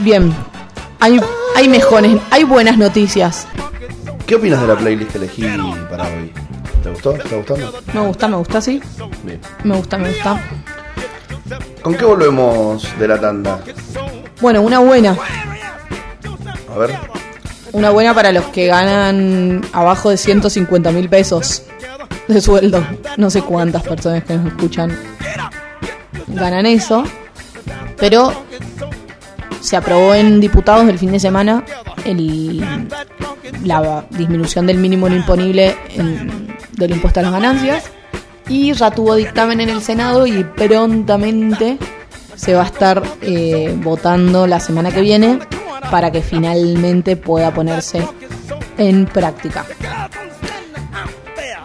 [0.00, 0.34] Bien.
[0.98, 1.20] Hay,
[1.54, 3.46] hay mejores, hay buenas noticias.
[4.26, 5.44] ¿Qué opinas de la playlist que elegí
[5.90, 6.32] para hoy?
[6.82, 7.12] ¿Te gustó?
[7.12, 7.72] ¿Te está gustando?
[7.92, 8.80] Me gusta, me gusta, sí.
[9.22, 9.40] Bien.
[9.64, 10.42] Me gusta, me gusta.
[11.82, 13.60] ¿Con qué volvemos de la tanda?
[14.40, 15.16] Bueno, una buena.
[16.72, 16.98] A ver.
[17.72, 21.64] Una buena para los que ganan abajo de 150 mil pesos
[22.28, 22.84] de sueldo.
[23.16, 24.96] No sé cuántas personas que nos escuchan
[26.28, 27.04] ganan eso.
[27.98, 28.32] Pero
[29.60, 31.64] se aprobó en diputados el fin de semana
[32.04, 32.64] el,
[33.64, 35.76] la disminución del mínimo no imponible
[36.72, 37.84] del impuesto a las ganancias.
[38.48, 41.78] Y ya tuvo dictamen en el Senado y prontamente
[42.34, 45.38] se va a estar eh, votando la semana que viene
[45.90, 48.06] para que finalmente pueda ponerse
[48.78, 49.66] en práctica.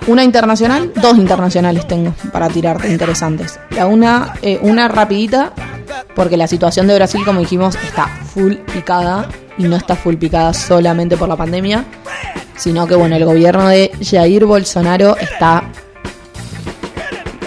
[0.07, 3.59] Una internacional, dos internacionales tengo para tirarte interesantes.
[3.71, 5.53] La una, eh, una rapidita,
[6.13, 11.17] porque la situación de Brasil, como dijimos, está full picada no está full picada solamente
[11.17, 11.85] por la pandemia,
[12.55, 15.63] sino que bueno, el gobierno de Jair Bolsonaro está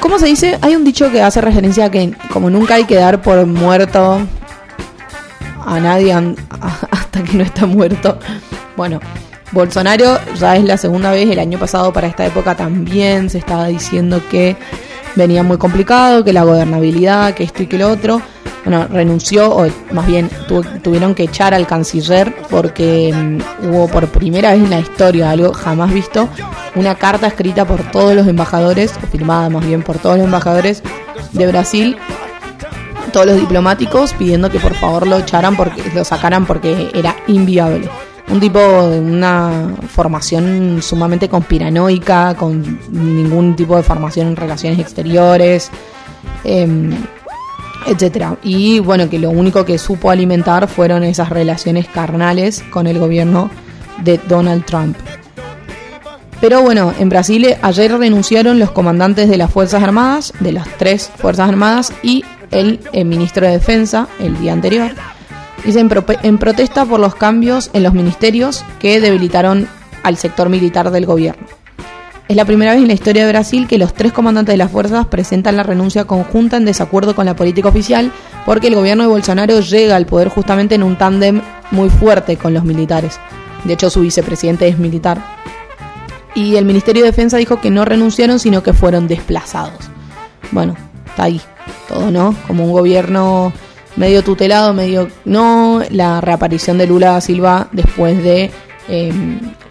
[0.00, 0.58] ¿Cómo se dice?
[0.62, 4.20] Hay un dicho que hace referencia a que como nunca hay que dar por muerto
[5.66, 6.14] a nadie
[6.90, 8.18] hasta que no está muerto.
[8.76, 9.00] Bueno,
[9.52, 13.66] Bolsonaro ya es la segunda vez, el año pasado para esta época también se estaba
[13.66, 14.56] diciendo que
[15.14, 18.22] venía muy complicado, que la gobernabilidad, que esto y que lo otro.
[18.68, 24.06] Bueno, renunció, o más bien tu- tuvieron que echar al canciller porque mm, hubo por
[24.08, 26.28] primera vez en la historia, algo jamás visto,
[26.74, 30.82] una carta escrita por todos los embajadores, o firmada más bien por todos los embajadores
[31.32, 31.96] de Brasil,
[33.10, 37.88] todos los diplomáticos pidiendo que por favor lo echaran porque lo sacaran porque era inviable.
[38.28, 45.70] Un tipo de una formación sumamente conspiranoica, con ningún tipo de formación en relaciones exteriores,
[46.44, 46.90] em,
[47.86, 48.36] etcétera.
[48.42, 53.50] Y bueno, que lo único que supo alimentar fueron esas relaciones carnales con el gobierno
[54.04, 54.96] de Donald Trump.
[56.40, 60.68] Pero bueno, en Brasil eh, ayer renunciaron los comandantes de las Fuerzas Armadas, de las
[60.78, 64.92] tres Fuerzas Armadas, y el, eh, ministro de Defensa el día anterior.
[65.64, 69.66] Dice en, prope- en protesta por los cambios en los ministerios que debilitaron
[70.04, 71.44] al sector militar del gobierno.
[72.28, 74.70] Es la primera vez en la historia de Brasil que los tres comandantes de las
[74.70, 78.12] fuerzas presentan la renuncia conjunta en desacuerdo con la política oficial,
[78.44, 82.52] porque el gobierno de Bolsonaro llega al poder justamente en un tándem muy fuerte con
[82.52, 83.18] los militares.
[83.64, 85.24] De hecho, su vicepresidente es militar.
[86.34, 89.88] Y el Ministerio de Defensa dijo que no renunciaron, sino que fueron desplazados.
[90.52, 91.40] Bueno, está ahí
[91.88, 92.34] todo, ¿no?
[92.46, 93.54] Como un gobierno
[93.96, 98.50] medio tutelado, medio no, la reaparición de Lula da Silva después de
[98.88, 99.12] eh,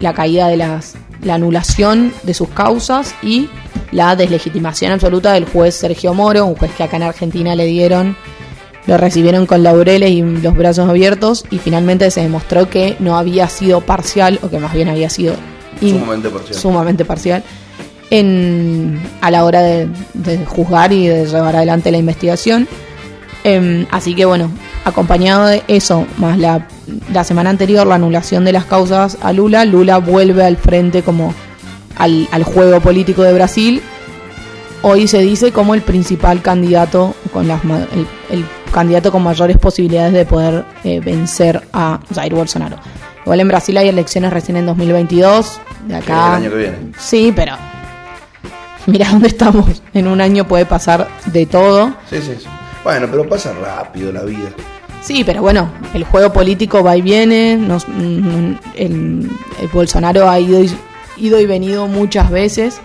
[0.00, 3.48] la caída de las, la anulación de sus causas y
[3.92, 8.16] la deslegitimación absoluta del juez Sergio Moro, un juez que acá en Argentina le dieron,
[8.86, 13.48] lo recibieron con laureles y los brazos abiertos y finalmente se demostró que no había
[13.48, 15.34] sido parcial, o que más bien había sido
[15.80, 16.58] Sumamente parcial.
[16.58, 17.42] sumamente parcial
[18.10, 22.66] en, a la hora de, de juzgar y de llevar adelante la investigación.
[23.44, 24.50] Em, así que bueno,
[24.84, 26.66] acompañado de eso, más la,
[27.12, 31.34] la semana anterior, la anulación de las causas a Lula, Lula vuelve al frente como
[31.96, 33.82] al, al juego político de Brasil.
[34.82, 40.12] Hoy se dice como el principal candidato, con las el, el candidato con mayores posibilidades
[40.12, 42.76] de poder eh, vencer a Jair Bolsonaro.
[43.24, 46.28] Igual en Brasil hay elecciones recién en 2022, de acá.
[46.38, 46.76] El año que viene.
[46.98, 47.56] Sí, pero
[48.86, 49.82] mira dónde estamos.
[49.92, 51.92] En un año puede pasar de todo.
[52.08, 52.46] Sí, sí, sí.
[52.84, 54.50] Bueno, pero pasa rápido la vida.
[55.02, 57.56] Sí, pero bueno, el juego político va y viene.
[57.56, 59.30] nos- mm, el,
[59.72, 60.70] Bolsonaro ha ido y,
[61.18, 62.80] ido y venido muchas veces.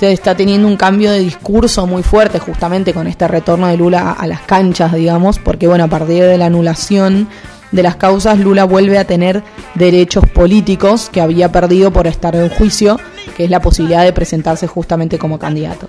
[0.00, 4.12] Está teniendo un cambio de discurso muy fuerte justamente con este retorno de Lula a,
[4.12, 7.28] a las canchas, digamos, porque bueno, a partir de la anulación
[7.72, 9.42] de las causas, Lula vuelve a tener
[9.74, 13.00] derechos políticos que había perdido por estar en juicio,
[13.36, 15.88] que es la posibilidad de presentarse justamente como candidato.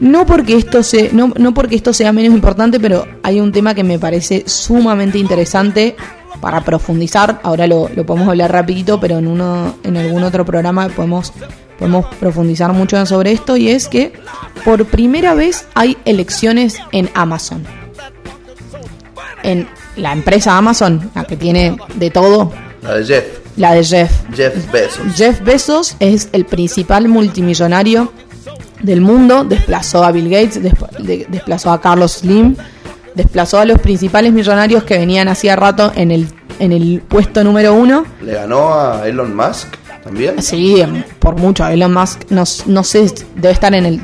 [0.00, 3.74] No porque esto se, no, no porque esto sea menos importante, pero hay un tema
[3.74, 5.96] que me parece sumamente interesante
[6.40, 7.40] para profundizar.
[7.42, 11.32] Ahora lo, lo podemos hablar rapidito, pero en uno, en algún otro programa podemos,
[11.78, 13.56] podemos profundizar mucho sobre esto.
[13.56, 14.12] Y es que
[14.64, 17.64] por primera vez hay elecciones en Amazon.
[19.42, 23.24] En la empresa Amazon, la que tiene de todo, La de Jeff.
[23.56, 24.12] la de Jeff.
[24.34, 25.14] Jeff Bezos.
[25.16, 28.12] Jeff Bezos es el principal multimillonario
[28.82, 32.56] del mundo, desplazó a Bill Gates, desp- de- desplazó a Carlos Slim,
[33.14, 37.74] desplazó a los principales millonarios que venían hacía rato en el, en el puesto número
[37.74, 38.04] uno.
[38.22, 39.68] Le ganó a Elon Musk
[40.04, 40.40] también.
[40.42, 41.66] Sí, em, por mucho.
[41.66, 44.00] Elon Musk, no, no sé, debe estar en el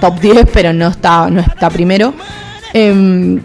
[0.00, 2.14] top 10, pero no está, no está primero.
[2.72, 3.40] Em,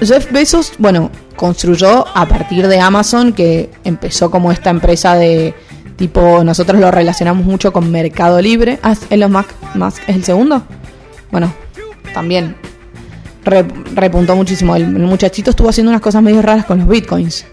[0.00, 5.54] Jeff Bezos, bueno, construyó a partir de Amazon, que empezó como esta empresa de
[5.96, 8.78] tipo, nosotros lo relacionamos mucho con Mercado Libre.
[8.82, 10.62] Ah, Elon Musk, Musk es el segundo.
[11.30, 11.52] Bueno,
[12.12, 12.56] también
[13.44, 14.76] re- repuntó muchísimo.
[14.76, 17.44] El, muchachito estuvo haciendo unas cosas medio raras con los bitcoins.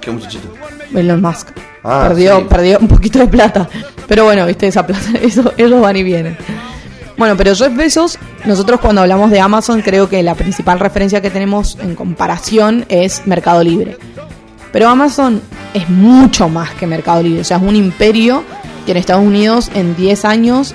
[0.00, 0.48] Qué muchachito.
[0.94, 1.48] Elon Musk.
[1.82, 2.46] Ah, perdió, sí.
[2.48, 3.68] perdió un poquito de plata.
[4.06, 6.36] Pero bueno, viste, esa plata, eso, ellos van y vienen.
[7.16, 11.30] Bueno, pero Jeff Bezos, nosotros cuando hablamos de Amazon, creo que la principal referencia que
[11.30, 13.96] tenemos en comparación es Mercado Libre.
[14.72, 15.40] Pero Amazon
[15.74, 17.40] es mucho más que Mercado Libre.
[17.42, 18.42] O sea, es un imperio
[18.86, 20.74] que en Estados Unidos en 10 años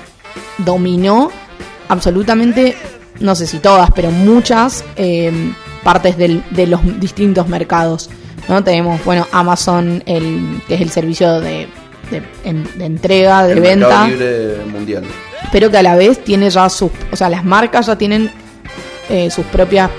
[0.58, 1.30] dominó
[1.88, 2.76] absolutamente,
[3.18, 5.32] no sé si todas, pero muchas eh,
[5.82, 8.10] partes del- de los distintos mercados.
[8.48, 8.62] ¿no?
[8.64, 11.68] Tenemos, bueno, Amazon, el, que es el servicio de,
[12.10, 15.04] de- en- de entrega, de El venta Mercado Libre Mundial.
[15.52, 18.30] pero que a la vez tiene ya sus, o sea, las marcas ya tienen
[19.08, 19.90] eh, sus propias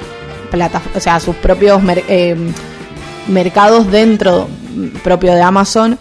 [0.50, 2.36] plataformas, o sea, sus propios mer- eh,
[3.28, 4.48] mercados dentro
[5.04, 5.98] propio de Amazon.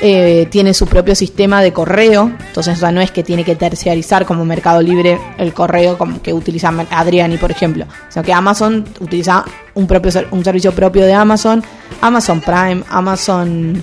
[0.00, 4.26] eh, tiene su propio sistema de correo, entonces ya no es que tiene que terciarizar
[4.26, 9.44] como Mercado Libre el correo como que utiliza Adriani, por ejemplo, sino que Amazon utiliza
[9.74, 11.62] un propio un servicio propio de Amazon,
[12.02, 13.82] Amazon Prime, Amazon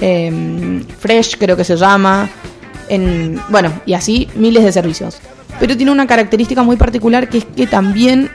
[0.00, 2.28] eh, Fresh creo que se llama,
[2.88, 5.18] en, bueno, y así miles de servicios.
[5.58, 8.30] Pero tiene una característica muy particular que es que también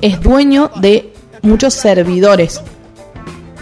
[0.00, 2.60] es dueño de muchos servidores.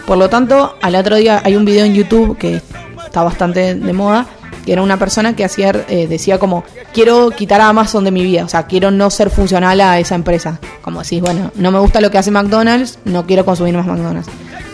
[0.07, 2.61] Por lo tanto, al otro día hay un video en YouTube que
[3.05, 4.27] está bastante de moda,
[4.65, 8.23] que era una persona que hacía, eh, decía como, quiero quitar a Amazon de mi
[8.23, 10.59] vida, o sea, quiero no ser funcional a esa empresa.
[10.83, 14.29] Como decís, bueno, no me gusta lo que hace McDonald's, no quiero consumir más McDonald's.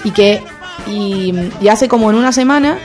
[0.04, 0.42] Y que,
[0.86, 1.32] y,
[1.68, 2.78] hace como en una semana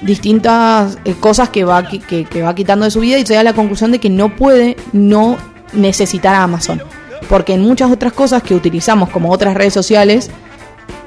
[0.00, 3.44] distintas eh, cosas que va, que, que va quitando de su vida y llega a
[3.44, 5.36] la conclusión de que no puede no
[5.72, 6.82] necesitar a Amazon.
[7.28, 10.30] Porque en muchas otras cosas que utilizamos, como otras redes sociales,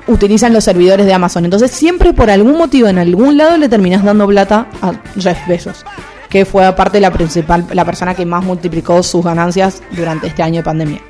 [0.07, 1.45] utilizan los servidores de Amazon.
[1.45, 5.85] Entonces siempre por algún motivo en algún lado le terminas dando plata a Jeff Bezos,
[6.29, 10.57] que fue aparte la principal, la persona que más multiplicó sus ganancias durante este año
[10.57, 11.01] de pandemia.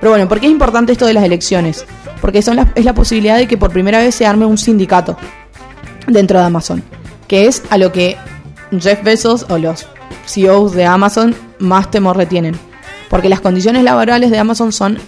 [0.00, 1.84] Pero bueno, ¿por qué es importante esto de las elecciones?
[2.20, 5.16] Porque son las- es la posibilidad de que por primera vez se arme un sindicato
[6.06, 6.82] dentro de Amazon,
[7.28, 8.16] que es a lo que
[8.78, 9.86] Jeff Bezos o los
[10.26, 12.54] CEOs de Amazon más temor le tienen,
[13.08, 14.98] porque las condiciones laborales de Amazon son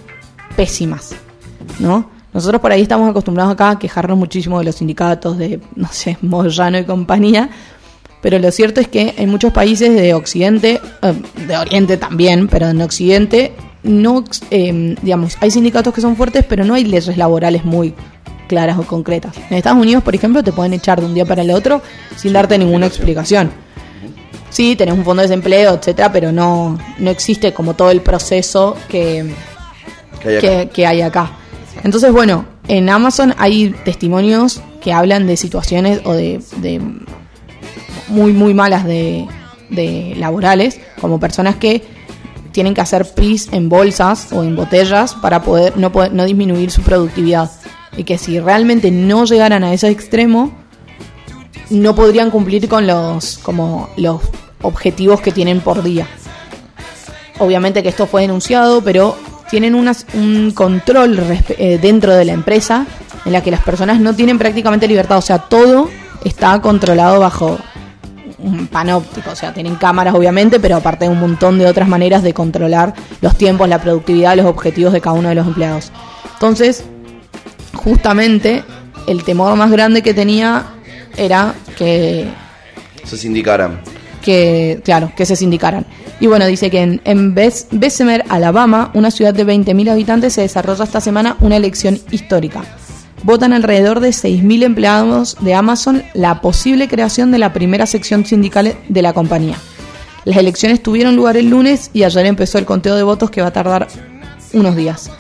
[0.56, 1.14] pésimas,
[1.78, 2.10] ¿no?
[2.32, 6.16] Nosotros por ahí estamos acostumbrados acá a quejarnos muchísimo de los sindicatos, de, no sé,
[6.22, 7.50] Moyano y compañía,
[8.22, 11.14] pero lo cierto es que en muchos países de Occidente, eh,
[11.46, 13.52] de Oriente también, pero en Occidente,
[13.82, 17.94] no, eh, digamos, hay sindicatos que son fuertes, pero no hay leyes laborales muy
[18.48, 19.36] claras o concretas.
[19.50, 21.82] En Estados Unidos, por ejemplo, te pueden echar de un día para el otro
[22.16, 23.50] sin darte ninguna explicación.
[24.50, 28.76] Sí, tenés un fondo de desempleo, etcétera, pero no, no existe como todo el proceso
[28.88, 29.34] que,
[30.20, 30.46] Que hay acá.
[30.46, 31.32] que, que hay acá.
[31.84, 36.80] Entonces, bueno, en Amazon hay testimonios que hablan de situaciones o de, de
[38.08, 39.26] muy, muy malas de,
[39.70, 41.82] de laborales, como personas que
[42.52, 46.70] tienen que hacer pis en bolsas o en botellas para poder no, poder, no disminuir
[46.70, 47.50] su productividad.
[47.96, 50.52] Y que si realmente no llegaran a ese extremo,
[51.70, 54.20] no podrían cumplir con los, como los
[54.62, 56.06] objetivos que tienen por día.
[57.38, 59.16] Obviamente que esto fue denunciado, pero
[59.52, 61.20] tienen unas- un control
[61.58, 62.86] eh, dentro de la empresa
[63.26, 65.18] en la que las personas no tienen prácticamente libertad.
[65.18, 65.90] O sea, todo
[66.24, 67.58] está controlado bajo
[68.38, 69.30] un panóptico.
[69.30, 73.36] O sea, tienen cámaras obviamente, pero aparte un montón de otras maneras de controlar los
[73.36, 75.92] tiempos, la productividad, los objetivos de cada uno de los empleados.
[76.32, 76.84] Entonces,
[77.74, 78.64] justamente
[79.06, 80.64] el temor más grande que tenía
[81.16, 82.26] era que
[83.04, 83.80] Se sindicaran.
[84.22, 85.84] que, claro, que se sindicaran.
[86.22, 90.42] Y bueno, dice que en, en Bes- Bessemer, Alabama, una ciudad de 20.000 habitantes, se
[90.42, 92.62] desarrolla esta semana una elección histórica.
[93.24, 98.76] Votan alrededor de 6.000 empleados de Amazon la posible creación de la primera sección sindical
[98.88, 99.56] de la compañía.
[100.24, 103.48] Las elecciones tuvieron lugar el lunes y ayer empezó el conteo de votos que va
[103.48, 103.88] a tardar
[104.52, 105.10] unos días.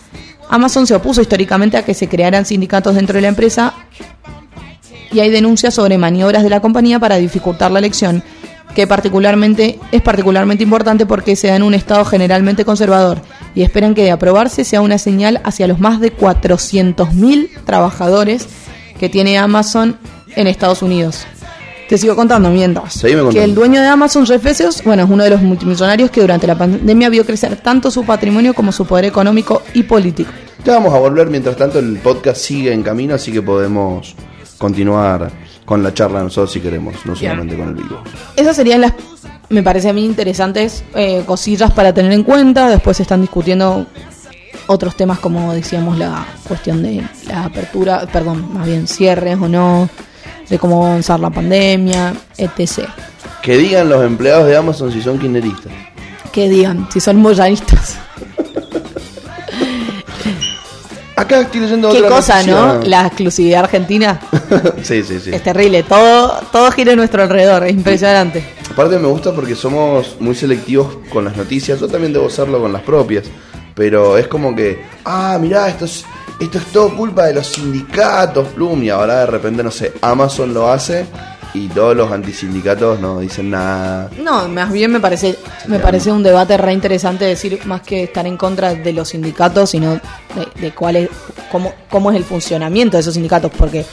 [0.48, 3.74] Amazon se opuso históricamente a que se crearan sindicatos dentro de la empresa
[5.12, 8.22] y hay denuncias sobre maniobras de la compañía para dificultar la elección,
[8.74, 13.20] que particularmente es particularmente importante porque se da en un estado generalmente conservador
[13.54, 18.46] y esperan que de aprobarse sea una señal hacia los más de 400.000 trabajadores
[18.98, 19.98] que tiene Amazon
[20.36, 21.26] en Estados Unidos.
[21.88, 23.02] Te sigo contando mientras.
[23.02, 23.30] Contando.
[23.30, 26.46] Que el dueño de Amazon, Jeff Bezos, bueno, es uno de los multimillonarios que durante
[26.46, 30.30] la pandemia vio crecer tanto su patrimonio como su poder económico y político.
[30.64, 34.14] Ya vamos a volver, mientras tanto el podcast sigue en camino, así que podemos
[34.62, 35.28] continuar
[35.64, 38.00] con la charla nosotros si queremos, no solamente con el vivo.
[38.36, 38.92] Esas serían las,
[39.48, 42.70] me parece a mí, interesantes eh, cosillas para tener en cuenta.
[42.70, 43.86] Después se están discutiendo
[44.68, 49.88] otros temas como decíamos la cuestión de la apertura, perdón, más bien cierres o no,
[50.48, 52.88] de cómo avanzar la pandemia, etc.
[53.42, 55.72] Que digan los empleados de Amazon si son kirchneristas.
[56.32, 57.98] Que digan, si son moyanistas.
[61.22, 62.66] Acá estoy leyendo Qué otra cosa, ¿no?
[62.74, 62.90] noticia.
[62.90, 64.20] La exclusividad argentina
[64.82, 65.30] sí, sí, sí.
[65.32, 65.84] es terrible.
[65.84, 68.44] Todo, todo gira a nuestro alrededor, es impresionante.
[68.70, 72.72] Aparte me gusta porque somos muy selectivos con las noticias, yo también debo serlo con
[72.72, 73.24] las propias,
[73.74, 76.04] pero es como que, ah, mirá, esto es,
[76.40, 80.52] esto es todo culpa de los sindicatos, Plum, y ahora de repente, no sé, Amazon
[80.52, 81.06] lo hace
[81.54, 84.08] y todos los antisindicatos no dicen nada.
[84.22, 85.36] No, más bien me parece
[85.66, 89.70] me parece un debate re interesante decir más que estar en contra de los sindicatos,
[89.70, 90.00] sino de,
[90.60, 91.08] de cuál es
[91.50, 93.84] cómo cómo es el funcionamiento de esos sindicatos, porque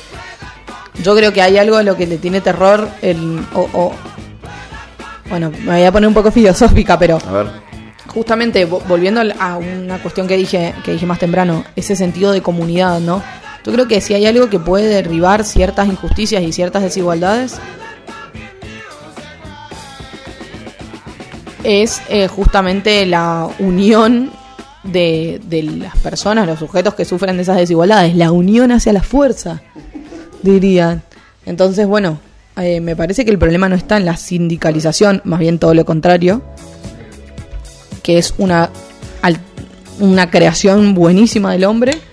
[1.03, 3.93] yo creo que hay algo a lo que le tiene terror el o, o-
[5.29, 7.47] bueno, me voy a poner un poco filosófica, pero A ver,
[8.07, 12.41] justamente vo- volviendo a una cuestión que dije que dije más temprano, ese sentido de
[12.41, 13.21] comunidad, ¿no?
[13.69, 17.53] Yo creo que si hay algo que puede derribar ciertas injusticias y ciertas desigualdades
[21.63, 24.31] es eh, justamente la unión
[24.81, 25.39] de,
[25.77, 29.61] las personas, los sujetos que sufren de esas desigualdades, la unión hacia la fuerza,
[30.41, 31.03] dirían.
[31.45, 32.19] Entonces, bueno,
[32.57, 35.85] eh, me parece que el problema no está en la sindicalización, más bien todo lo
[35.85, 36.41] contrario,
[38.01, 38.71] que es una,
[39.99, 42.08] una creación buenísima del hombre,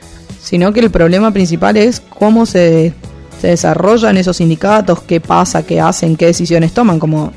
[0.46, 2.92] sino que el problema principal es cómo se,
[3.40, 7.32] se desarrollan esos sindicatos, qué pasa, qué hacen, qué decisiones toman, como,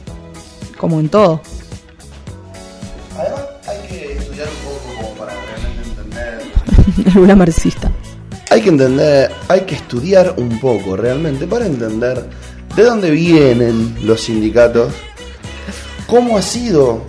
[0.77, 1.41] como en todo.
[3.17, 5.89] además hay que estudiar un poco como para realmente
[7.09, 7.35] entender.
[7.35, 7.91] Marxista.
[8.51, 12.29] Hay que entender, hay que estudiar un poco realmente para entender
[12.75, 14.93] de dónde vienen los sindicatos,
[16.05, 17.01] cómo ha sido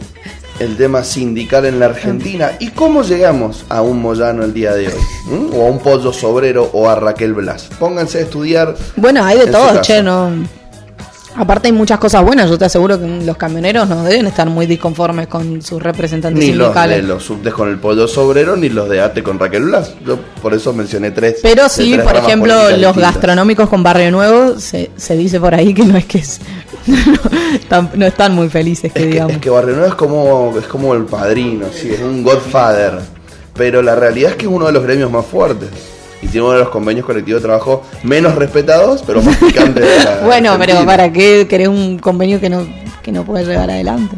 [0.60, 4.88] el tema sindical en la Argentina y cómo llegamos a un Moyano el día de
[4.88, 4.94] hoy,
[5.30, 5.48] ¿m?
[5.56, 7.68] o a un pollo sobrero o a Raquel Blas.
[7.78, 8.76] Pónganse a estudiar.
[8.96, 10.30] Bueno, hay de todo, che, no.
[11.36, 14.66] Aparte hay muchas cosas buenas, yo te aseguro que los camioneros no deben estar muy
[14.66, 16.96] disconformes con sus representantes Ni los sindicales.
[16.96, 19.94] de los subtes con el pollo sobrero, ni los de ATE con Raquel Blas.
[20.04, 21.36] Yo por eso mencioné tres.
[21.40, 22.96] Pero sí, tres por ejemplo, los distintas.
[22.96, 26.40] gastronómicos con Barrio Nuevo, se, se dice por ahí que no es que es,
[27.06, 29.32] no, están, no están muy felices, que Es que, digamos.
[29.34, 33.00] es que Barrio es como, es como el padrino, sí, es un godfather.
[33.54, 35.68] Pero la realidad es que es uno de los gremios más fuertes.
[36.22, 40.04] y tiene uno de los convenios colectivos de trabajo menos respetados, pero más picantes de
[40.04, 40.84] la bueno, pero.
[40.84, 42.66] ¿para qué querés un convenio que no,
[43.02, 44.16] que no puede llevar adelante?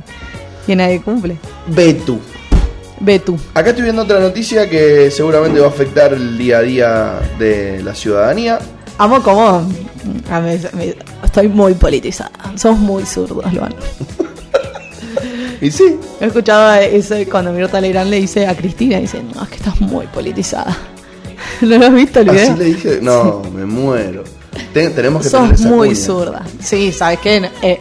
[0.66, 1.36] Que nadie cumple.
[1.66, 2.20] Ve tú.
[3.00, 3.36] Ve tú.
[3.54, 7.82] Acá estoy viendo otra noticia que seguramente va a afectar el día a día de
[7.82, 8.60] la ciudadanía.
[8.98, 9.66] Amo como...
[10.30, 12.30] a mí- me- estoy muy politizada.
[12.56, 13.74] Sos muy zurdos, Luan.
[15.60, 19.48] Y sí, He escuchado eso cuando Mirta Legrand le dice a Cristina, dice, no, es
[19.48, 20.76] que estás muy politizada.
[21.60, 22.50] ¿No lo has visto el video?
[22.50, 24.24] así le dije, no, me muero.
[24.74, 26.00] Te- tenemos que Sos tener esa muy cuña.
[26.00, 26.42] zurda.
[26.60, 27.48] Sí, ¿sabes qué?
[27.62, 27.78] Eh,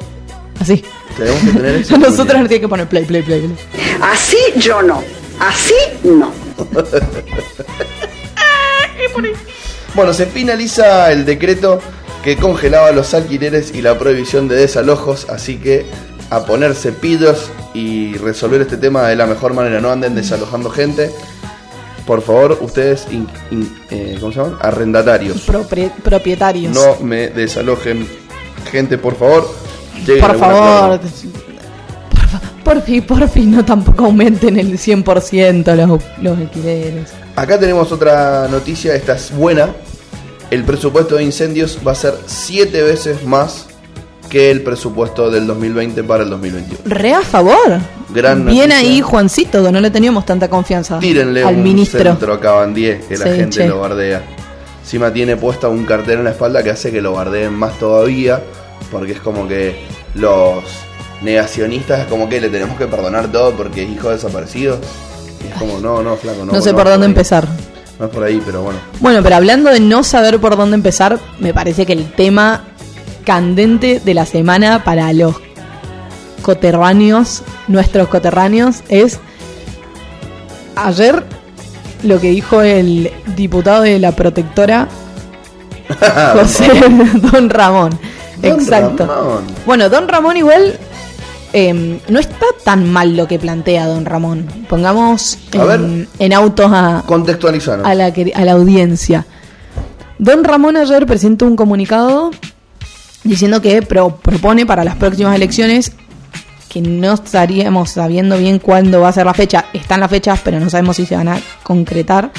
[0.59, 0.83] así.
[1.17, 2.39] Tenemos que tener esa Nosotros cuña.
[2.41, 3.39] nos tiene que poner play, play, play.
[3.41, 3.55] play.
[3.99, 5.01] Así yo no.
[5.39, 6.31] Así no.
[9.95, 11.79] Bueno, se finaliza el decreto
[12.23, 15.85] que congelaba los alquileres y la prohibición de desalojos, así que
[16.29, 19.81] a ponerse pidos y resolver este tema de la mejor manera.
[19.81, 21.11] No anden desalojando gente.
[22.05, 24.57] Por favor, ustedes, in- in- eh, ¿cómo se llaman?
[24.61, 25.41] Arrendatarios.
[26.03, 26.73] Propietarios.
[26.73, 28.07] No me desalojen
[28.71, 29.53] gente, por favor.
[30.05, 30.99] Lleguen por favor.
[32.63, 37.09] Por fin, por fin, no tampoco aumenten el 100% los, los alquileres.
[37.35, 39.69] Acá tenemos otra noticia, esta es buena.
[40.51, 43.65] El presupuesto de incendios va a ser siete veces más
[44.29, 46.79] que el presupuesto del 2020 para el 2021.
[46.85, 47.79] Re a favor.
[48.09, 48.77] Gran Bien noticia.
[48.77, 52.01] ahí, Juancito, que no le teníamos tanta confianza Tírenle al un ministro.
[52.03, 53.67] centro a Cabandier, que la Sí, gente che.
[53.67, 54.21] lo bardea.
[54.83, 58.41] Encima tiene puesta un cartel en la espalda que hace que lo bardeen más todavía,
[58.91, 59.85] porque es como que
[60.15, 60.63] los
[61.21, 64.79] negacionistas es como que le tenemos que perdonar todo porque es hijo desaparecido.
[65.43, 66.51] Y es como, no, no, flaco, no.
[66.53, 67.47] No, sé no por dónde empezar.
[68.09, 68.79] Por ahí, pero bueno.
[68.99, 72.63] Bueno, pero hablando de no saber por dónde empezar, me parece que el tema
[73.25, 75.35] candente de la semana para los
[76.41, 79.19] coterráneos, nuestros coterráneos, es
[80.75, 81.23] ayer
[82.03, 84.87] lo que dijo el diputado de la protectora,
[86.33, 86.71] José
[87.31, 87.91] Don Ramón.
[88.37, 89.05] Don Exacto.
[89.05, 89.43] Ramón.
[89.65, 90.79] Bueno, Don Ramón igual
[91.53, 94.47] eh, no está tan mal lo que plantea Don Ramón.
[94.69, 97.03] Pongamos A en, en autos a,
[97.85, 99.25] a la, a la audiencia.
[100.17, 102.31] Don Ramón ayer presentó un comunicado
[103.23, 105.91] diciendo que pro- propone para las próximas elecciones
[106.69, 109.65] que no estaríamos sabiendo bien cuándo va a ser la fecha.
[109.73, 112.31] Están las fechas, pero no sabemos si se van a concretar.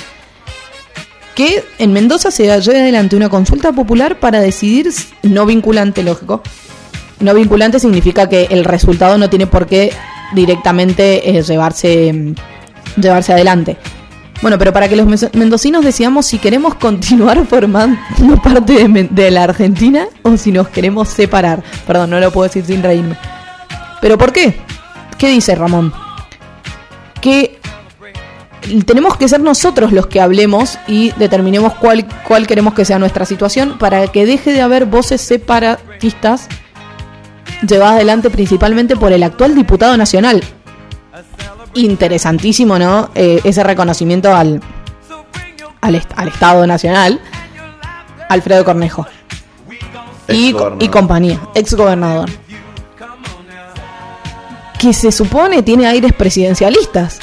[1.34, 4.92] Que en Mendoza se lleve adelante una consulta popular para decidir,
[5.22, 6.42] no vinculante, lógico.
[7.22, 9.92] No vinculante significa que el resultado no tiene por qué
[10.34, 13.76] directamente eh, llevarse, mm, llevarse adelante.
[14.42, 17.96] Bueno, pero para que los mendocinos decidamos si queremos continuar formando
[18.42, 21.62] parte de, de la Argentina o si nos queremos separar.
[21.86, 23.16] Perdón, no lo puedo decir sin reírme.
[24.00, 24.56] ¿Pero por qué?
[25.16, 25.92] ¿Qué dice Ramón?
[27.20, 27.60] Que
[28.84, 33.24] tenemos que ser nosotros los que hablemos y determinemos cuál, cuál queremos que sea nuestra
[33.24, 36.48] situación para que deje de haber voces separatistas
[37.66, 40.42] llevadas adelante principalmente por el actual diputado nacional.
[41.74, 43.10] Interesantísimo, ¿no?
[43.14, 44.60] Eh, ese reconocimiento al,
[45.80, 47.20] al, est- al Estado Nacional,
[48.28, 49.06] Alfredo Cornejo.
[50.28, 52.28] Y, y compañía, ex gobernador.
[54.78, 57.20] Que se supone tiene aires presidencialistas.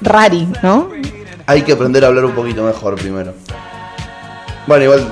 [0.00, 0.88] Rari, ¿no?
[1.46, 3.34] Hay que aprender a hablar un poquito mejor primero.
[4.66, 5.06] Bueno, igual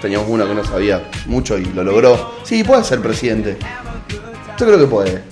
[0.00, 2.34] teníamos uno que no sabía mucho y lo logró.
[2.42, 3.56] Sí, puede ser presidente.
[4.58, 5.22] Yo creo que puede.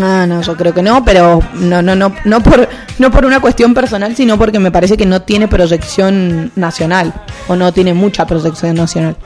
[0.00, 2.68] Ah, no, yo creo que no, pero no, no, no, no por,
[2.98, 7.14] no por una cuestión personal, sino porque me parece que no tiene proyección nacional
[7.48, 9.16] o no tiene mucha proyección nacional.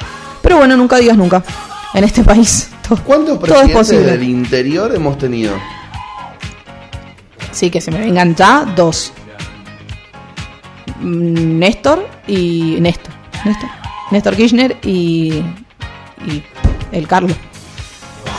[0.42, 1.42] Pero bueno, nunca digas nunca.
[1.92, 5.54] En este país to- ¿Cuántos todo es presidentes del interior hemos tenido?
[7.50, 9.12] Sí, que se me vengan ya dos.
[11.00, 13.12] Mm, Néstor y Néstor.
[13.44, 13.68] Néstor.
[14.10, 15.42] Néstor Kirchner y,
[16.26, 16.42] y
[16.92, 17.32] el Carlos.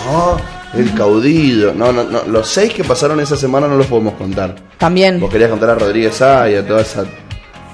[0.08, 0.38] Ah,
[0.74, 1.74] el caudillo.
[1.74, 2.24] No, no, no.
[2.24, 4.56] Los seis que pasaron esa semana no los podemos contar.
[4.78, 5.20] También.
[5.20, 7.06] Vos querías contar a Rodríguez A y a toda esa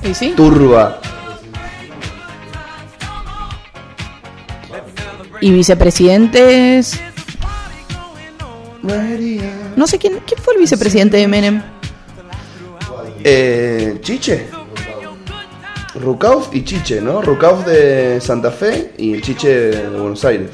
[0.03, 0.33] ¿Y sí?
[0.35, 0.99] turba.
[5.41, 6.99] Y vicepresidentes.
[9.75, 11.61] No sé quién, quién fue el vicepresidente de Menem.
[13.23, 14.47] Eh, Chiche.
[15.99, 17.21] Rucauf y Chiche, ¿no?
[17.21, 20.51] Rucauf de Santa Fe y el Chiche de Buenos Aires.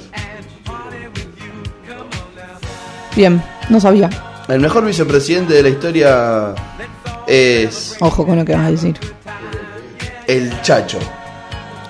[3.15, 4.09] Bien, no sabía.
[4.47, 6.55] El mejor vicepresidente de la historia
[7.27, 8.99] es Ojo con lo que vas a decir.
[10.27, 10.99] el Chacho.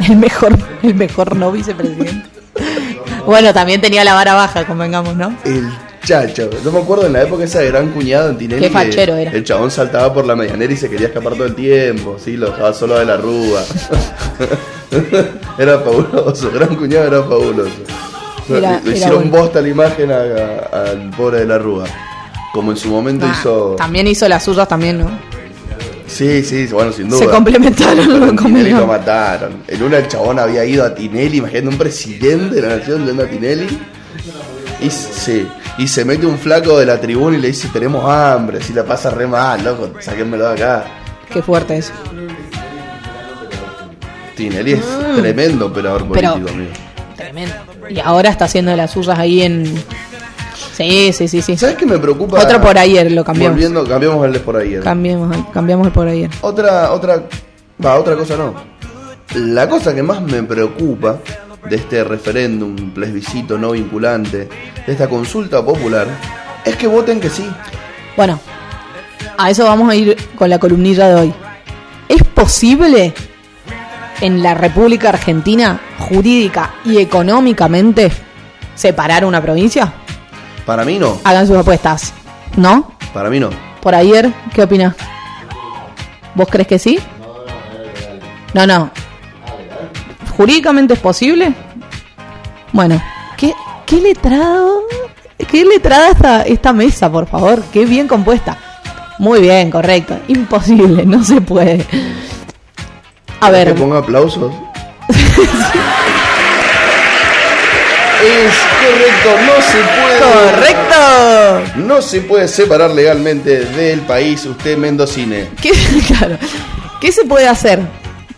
[0.07, 2.25] El mejor, el mejor no vicepresidente.
[3.25, 5.35] bueno, también tenía la vara baja, convengamos, ¿no?
[5.45, 5.71] El
[6.05, 8.61] Chacho, no me acuerdo en la época esa de gran cuñado en Tinelli.
[8.61, 9.31] Qué que fachero era.
[9.31, 12.47] El chabón saltaba por la medianera y se quería escapar todo el tiempo, sí, lo
[12.47, 13.63] dejaba solo de la rúa.
[15.57, 17.71] era fabuloso, gran cuñado era fabuloso.
[18.49, 19.37] Era- le, hicieron bueno.
[19.45, 21.85] bosta la imagen a- a- al pobre de la rúa.
[22.53, 23.75] Como en su momento Ah, hizo.
[23.77, 25.09] También hizo las suyas también, ¿no?
[26.05, 27.19] Sí, sí, bueno, sin duda.
[27.19, 29.63] Se complementaron Tinelli lo mataron.
[29.67, 33.23] En una el chabón había ido a Tinelli, imagínate un presidente de la nación yendo
[33.23, 33.65] a Tinelli.
[34.81, 35.47] Y, sí,
[35.77, 38.83] y se mete un flaco de la tribuna y le dice, tenemos hambre, si la
[38.83, 40.85] pasa re mal, loco, sáquenmelo de acá.
[41.31, 41.91] Qué fuerte eso.
[44.35, 44.81] Tinelli es
[45.15, 46.11] tremendo operador Mm.
[46.11, 46.71] Pero- político, amigo.
[47.15, 47.55] Tremendo.
[47.89, 49.65] Y ahora está haciendo las suyas ahí en.
[50.75, 51.55] Sí, sí, sí, sí.
[51.55, 52.39] ¿Sabes qué me preocupa?
[52.41, 53.53] Otro por ayer lo cambiamos.
[53.55, 54.81] Volviendo, cambiamos el de por ayer.
[54.81, 56.29] Cambiamos, cambiamos el por ayer.
[56.41, 57.23] Otra, otra,
[57.83, 58.53] va, otra cosa no.
[59.35, 61.19] La cosa que más me preocupa
[61.69, 64.49] de este referéndum, plebiscito no vinculante,
[64.85, 66.07] de esta consulta popular,
[66.65, 67.49] es que voten que sí.
[68.15, 68.39] Bueno,
[69.37, 71.33] a eso vamos a ir con la columnilla de hoy.
[72.07, 73.13] ¿Es posible
[74.21, 78.11] en la República Argentina, jurídica y económicamente,
[78.75, 79.93] separar una provincia?
[80.65, 82.13] Para mí no, Hagan sus apuestas.
[82.55, 82.93] ¿No?
[83.13, 83.49] para mí no.
[83.81, 84.95] Por ayer, ¿qué opinas?
[86.35, 86.99] ¿Vos crees que sí?
[88.53, 88.91] No, no.
[90.37, 91.53] ¿Jurídicamente es posible?
[92.71, 93.01] Bueno,
[93.37, 93.53] ¿qué,
[93.85, 94.81] qué letrado?
[95.49, 97.61] ¿Qué letrada esta, esta mesa, por favor?
[97.71, 98.57] Qué bien compuesta.
[99.19, 100.17] Muy bien, correcto.
[100.27, 101.85] Imposible, no se puede.
[103.39, 104.51] A ¿Querés ver, Que ponga aplausos.
[108.23, 110.19] es correcto, no se puede.
[110.19, 111.77] correcto.
[111.77, 115.49] No se puede separar legalmente del país usted mendocine.
[115.61, 115.71] ¿Qué,
[116.07, 116.37] claro.
[117.01, 117.79] ¿Qué se puede hacer?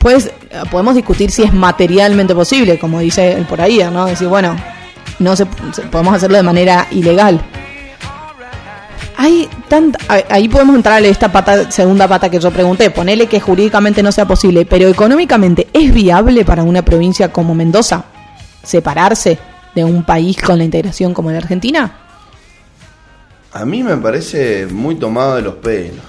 [0.05, 0.29] Pues
[0.69, 4.05] podemos discutir si es materialmente posible, como dice el por ahí, ¿no?
[4.05, 4.55] Decir, bueno,
[5.17, 7.41] no se, podemos hacerlo de manera ilegal.
[9.17, 9.97] Hay tanta,
[10.29, 14.11] ahí podemos entrar a esta pata, segunda pata que yo pregunté, ponele que jurídicamente no
[14.11, 18.05] sea posible, pero económicamente es viable para una provincia como Mendoza
[18.61, 19.39] separarse
[19.73, 21.91] de un país con la integración como la Argentina.
[23.53, 26.05] A mí me parece muy tomado de los pelos.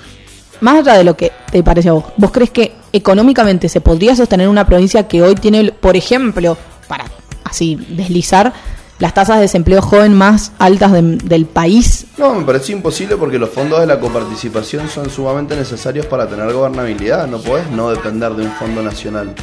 [0.61, 4.17] Más allá de lo que te parece a vos, ¿vos crees que económicamente se podría
[4.17, 6.57] sostener una provincia que hoy tiene, por ejemplo,
[6.89, 7.05] para
[7.45, 8.53] así deslizar,
[8.99, 12.07] las tasas de desempleo joven más altas de- del país?
[12.17, 16.51] No, me parece imposible porque los fondos de la coparticipación son sumamente necesarios para tener
[16.53, 17.27] gobernabilidad.
[17.27, 19.35] No podés no depender de un fondo nacional.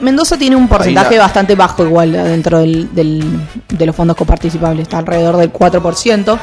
[0.00, 4.98] Mendoza tiene un porcentaje bastante bajo igual dentro del, del- de los fondos coparticipables, está
[4.98, 6.38] alrededor del 4%.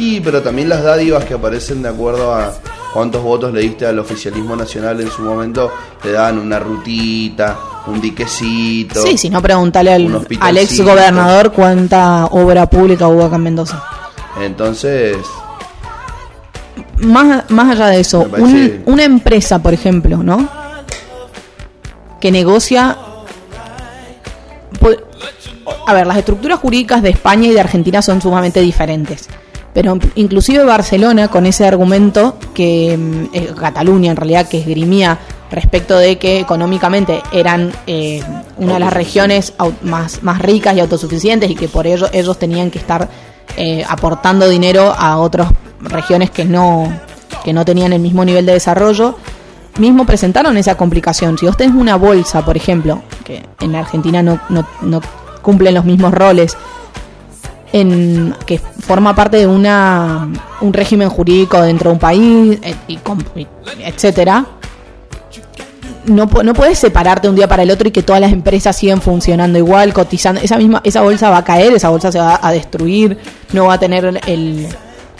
[0.00, 2.52] Y pero también las dádivas que aparecen de acuerdo a
[2.94, 8.00] cuántos votos le diste al oficialismo nacional en su momento, te dan una rutita, un
[8.00, 9.02] diquecito.
[9.04, 13.42] Sí, si no, preguntale Un al, al ex gobernador cuánta obra pública hubo acá en
[13.42, 13.82] Mendoza.
[14.40, 15.16] Entonces,
[16.98, 20.48] más, más allá de eso, un- una empresa, por ejemplo, ¿no?
[22.20, 22.96] Que negocia...
[25.86, 29.28] A ver, las estructuras jurídicas de España y de Argentina son sumamente diferentes.
[29.78, 35.20] Pero inclusive Barcelona, con ese argumento que mm, eh, Cataluña en realidad que esgrimía
[35.52, 38.20] respecto de que económicamente eran eh,
[38.56, 42.72] una de las regiones más, más ricas y autosuficientes y que por ello ellos tenían
[42.72, 43.08] que estar
[43.56, 46.92] eh, aportando dinero a otras regiones que no,
[47.44, 49.16] que no tenían el mismo nivel de desarrollo,
[49.78, 51.38] mismo presentaron esa complicación.
[51.38, 55.00] Si vos tenés una bolsa, por ejemplo, que en la Argentina no, no, no
[55.40, 56.56] cumplen los mismos roles,
[57.72, 60.28] en, que forma parte de una
[60.60, 62.94] un régimen jurídico dentro de un país, et- y,
[63.36, 63.46] y
[63.84, 64.46] etcétera,
[66.06, 69.02] no, no puedes separarte un día para el otro y que todas las empresas siguen
[69.02, 70.40] funcionando igual, cotizando.
[70.40, 73.18] Esa misma esa bolsa va a caer, esa bolsa se va a destruir,
[73.52, 74.66] no va a tener el,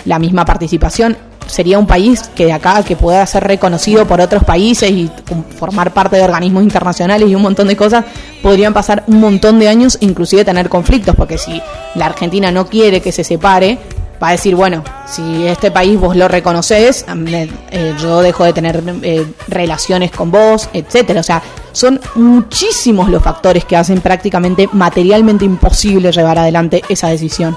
[0.07, 1.17] la misma participación.
[1.49, 5.11] Sería un país que de acá que pueda ser reconocido por otros países y
[5.59, 8.05] formar parte de organismos internacionales y un montón de cosas,
[8.43, 11.61] podrían pasar un montón de años, inclusive tener conflictos, porque si
[11.97, 13.79] la Argentina no quiere que se separe,
[14.23, 18.53] va a decir, bueno, si este país vos lo reconoces, me- eh, yo dejo de
[18.53, 21.21] tener eh, relaciones con vos, etcétera.
[21.21, 21.41] O sea,
[21.73, 27.57] son muchísimos los factores que hacen prácticamente materialmente imposible llevar adelante esa decisión.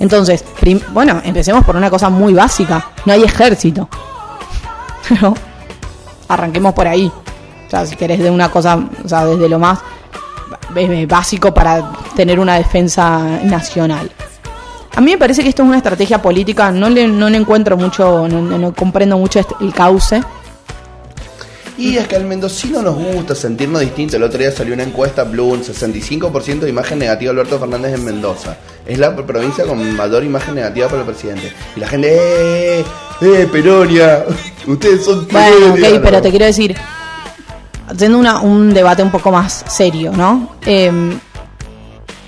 [0.00, 0.44] Entonces,
[0.92, 2.84] bueno, empecemos por una cosa muy básica.
[3.04, 3.88] No hay ejército.
[5.08, 5.34] Pero
[6.28, 7.06] arranquemos por ahí.
[7.66, 9.78] O sea, si querés de una cosa, o sea, desde lo más
[11.08, 14.10] básico para tener una defensa nacional.
[14.96, 17.76] A mí me parece que esto es una estrategia política, no le, no le encuentro
[17.76, 20.20] mucho, no, no- no comprendo mucho este- el cauce.
[21.80, 24.14] Y es que al mendocino nos gusta sentirnos distintos.
[24.16, 28.04] El otro día salió una encuesta, un 65% de imagen negativa de Alberto Fernández en
[28.04, 28.56] Mendoza.
[28.86, 31.52] Es la provincia con mayor imagen negativa para el presidente.
[31.76, 32.08] Y la gente,
[32.80, 32.84] ¡eh!
[33.22, 34.24] ¡eh, Peronia!
[34.66, 36.76] Ustedes son Bueno, Peronia", ok, pero te quiero decir,
[37.88, 40.56] haciendo una- un debate un poco más serio, ¿no?
[40.66, 40.90] Eh,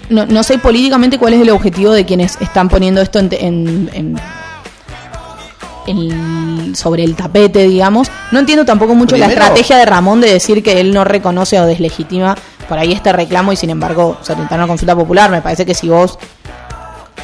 [0.09, 3.90] no, no sé políticamente cuál es el objetivo de quienes están poniendo esto en, en-
[3.92, 4.20] en-
[5.87, 8.09] en- sobre el tapete, digamos.
[8.30, 11.66] No entiendo tampoco mucho la estrategia de Ramón de decir que él no reconoce o
[11.66, 12.37] deslegitima
[12.68, 15.30] por ahí este reclamo y sin embargo se tenta una consulta popular.
[15.30, 16.18] Me parece que si vos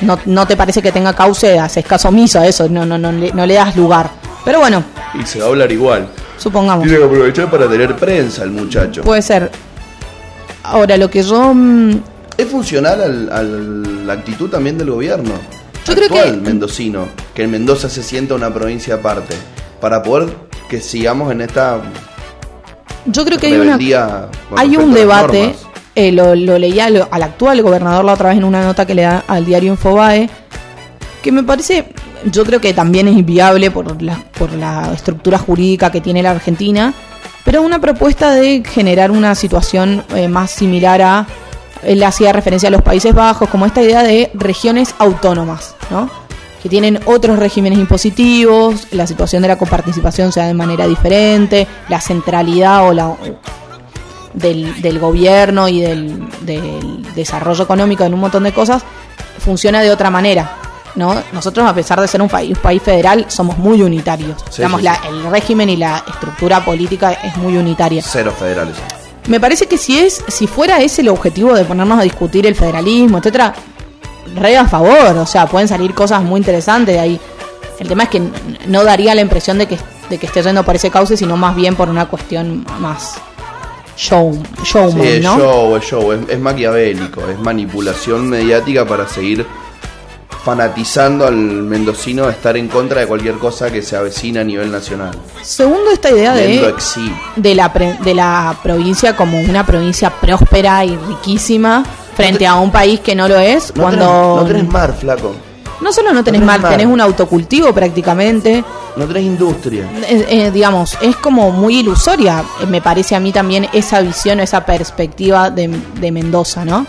[0.00, 3.10] no, no te parece que tenga cauce, haces caso omiso a eso, no, no, no,
[3.12, 4.10] le, no le das lugar.
[4.44, 4.82] Pero bueno,
[5.20, 6.08] Y se va a hablar igual.
[6.38, 6.84] supongamos.
[6.84, 9.02] Tiene que aprovechar para tener prensa el muchacho.
[9.02, 9.50] Puede ser.
[10.62, 11.52] Ahora, lo que yo.
[11.54, 11.92] mm,
[12.36, 15.32] ¿Es funcional al- a la actitud también del gobierno?
[15.88, 19.34] Yo creo actual que- mendocino, que en Mendoza se sienta una provincia aparte,
[19.80, 20.28] para poder
[20.68, 21.80] que sigamos en esta
[23.06, 23.76] Yo creo que hay una.
[24.56, 25.54] Hay un debate.
[25.94, 28.94] eh, lo, lo leía lo- al actual gobernador la otra vez en una nota que
[28.94, 30.28] le da al diario Infobae.
[31.22, 31.92] Que me parece.
[32.24, 36.32] Yo creo que también es inviable por la, por la estructura jurídica que tiene la
[36.32, 36.92] Argentina.
[37.44, 41.26] Pero una propuesta de generar una situación eh, más similar a.
[41.82, 46.10] Él hacía referencia a los Países Bajos, como esta idea de regiones autónomas, ¿no?
[46.62, 51.68] que tienen otros regímenes impositivos, la situación de la coparticipación se da de manera diferente,
[51.88, 53.14] la centralidad o la
[54.34, 58.82] del, del gobierno y del, del desarrollo económico en un montón de cosas
[59.38, 60.56] funciona de otra manera.
[60.96, 61.14] ¿no?
[61.32, 64.36] Nosotros, a pesar de ser un país, un país federal, somos muy unitarios.
[64.50, 68.02] Sí, Digamos, sí, la- el régimen y la estructura política es muy unitaria.
[68.04, 68.74] Cero federales.
[69.28, 72.54] Me parece que si es, si fuera ese el objetivo de ponernos a discutir el
[72.54, 73.54] federalismo, etcétera,
[74.34, 77.20] re a favor, o sea, pueden salir cosas muy interesantes de ahí.
[77.78, 78.22] El tema es que
[78.66, 81.54] no daría la impresión de que, de que esté yendo por ese cauce, sino más
[81.54, 83.20] bien por una cuestión más
[83.98, 85.36] show, showman, Sí, es ¿no?
[85.36, 89.44] show, es show, es, es maquiavélico, es manipulación mediática para seguir
[90.44, 94.70] fanatizando al mendocino a estar en contra de cualquier cosa que se avecina a nivel
[94.70, 95.10] nacional.
[95.42, 96.72] Segundo, esta idea de,
[97.36, 101.84] de, la, pre- de la provincia como una provincia próspera y riquísima
[102.16, 105.34] frente a un país que no lo es, No, cuando tenés, no tenés mar, flaco.
[105.80, 106.70] no solo no tenés tenés mar, mar.
[106.72, 108.64] tenés un autocultivo prácticamente.
[108.96, 109.84] No tenés industria.
[110.08, 114.64] Eh, eh, digamos, es como muy ilusoria, me parece a mí también esa visión, esa
[114.66, 115.68] perspectiva de,
[116.00, 116.86] de Mendoza, ¿no?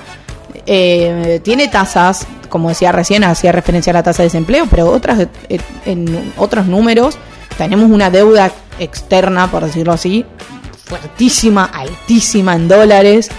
[0.72, 5.28] Eh, tiene tasas, como decía recién, hacía referencia a la tasa de desempleo, pero otras
[5.50, 7.18] eh, en otros números
[7.58, 10.28] tenemos una deuda externa, por decirlo así,
[10.86, 13.32] fuertísima, altísima en dólares.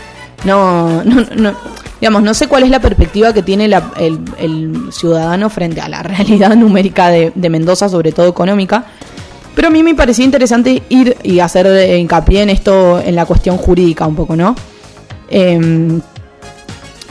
[0.42, 1.54] No, no, no,
[2.00, 6.02] digamos, no sé cuál es la perspectiva que tiene el, el ciudadano frente a la
[6.02, 8.86] realidad numérica de, Mendoza, sobre todo económica.
[9.54, 13.56] Pero a mí me parecía interesante ir y hacer hincapié en esto, en la cuestión
[13.56, 14.56] jurídica un poco, ¿no?
[15.28, 16.00] Em,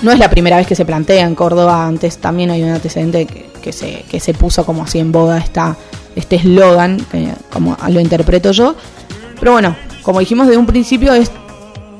[0.02, 3.26] no es la primera vez que se plantea en Córdoba, antes también hay un antecedente
[3.26, 5.76] que, se, que se puso como así en boga esta,
[6.16, 8.76] este eslogan, que como lo interpreto yo.
[9.40, 11.32] Pero bueno, como dijimos de un principio, es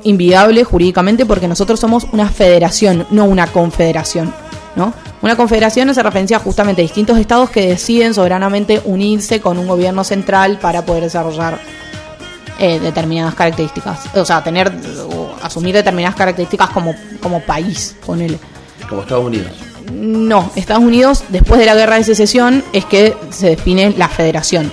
[0.02, 4.32] inviable jurídicamente porque nosotros somos una federación, no una confederación.
[4.76, 4.94] ¿no?
[5.22, 10.04] Una confederación hace referencia justamente a distintos estados que deciden soberanamente unirse con un gobierno
[10.04, 11.58] central para poder desarrollar
[12.60, 14.00] eh, determinadas características.
[14.14, 14.72] O sea, tener
[15.12, 18.38] o asumir determinadas características como, como país, ponele.
[18.88, 19.50] Como Estados Unidos.
[19.92, 24.70] No, Estados Unidos, después de la guerra de secesión, es que se define la federación.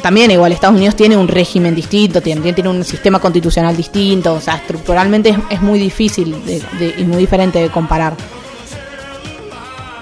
[0.00, 4.40] También igual Estados Unidos tiene un régimen distinto, tiene, tiene un sistema constitucional distinto, o
[4.40, 8.14] sea, estructuralmente es, es muy difícil de- de- y muy diferente de comparar.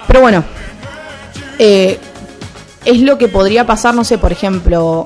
[0.07, 0.43] Pero bueno,
[1.59, 1.99] eh,
[2.83, 5.05] es lo que podría pasar, no sé, por ejemplo,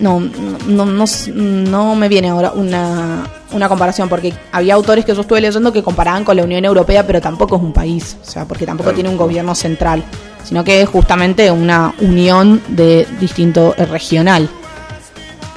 [0.00, 0.20] no,
[0.66, 5.40] no, no, no me viene ahora una, una comparación, porque había autores que yo estuve
[5.40, 8.66] leyendo que comparaban con la Unión Europea, pero tampoco es un país, o sea, porque
[8.66, 8.96] tampoco Claro.
[8.96, 10.02] tiene un gobierno central,
[10.44, 14.48] sino que es justamente una unión de distinto eh, regional.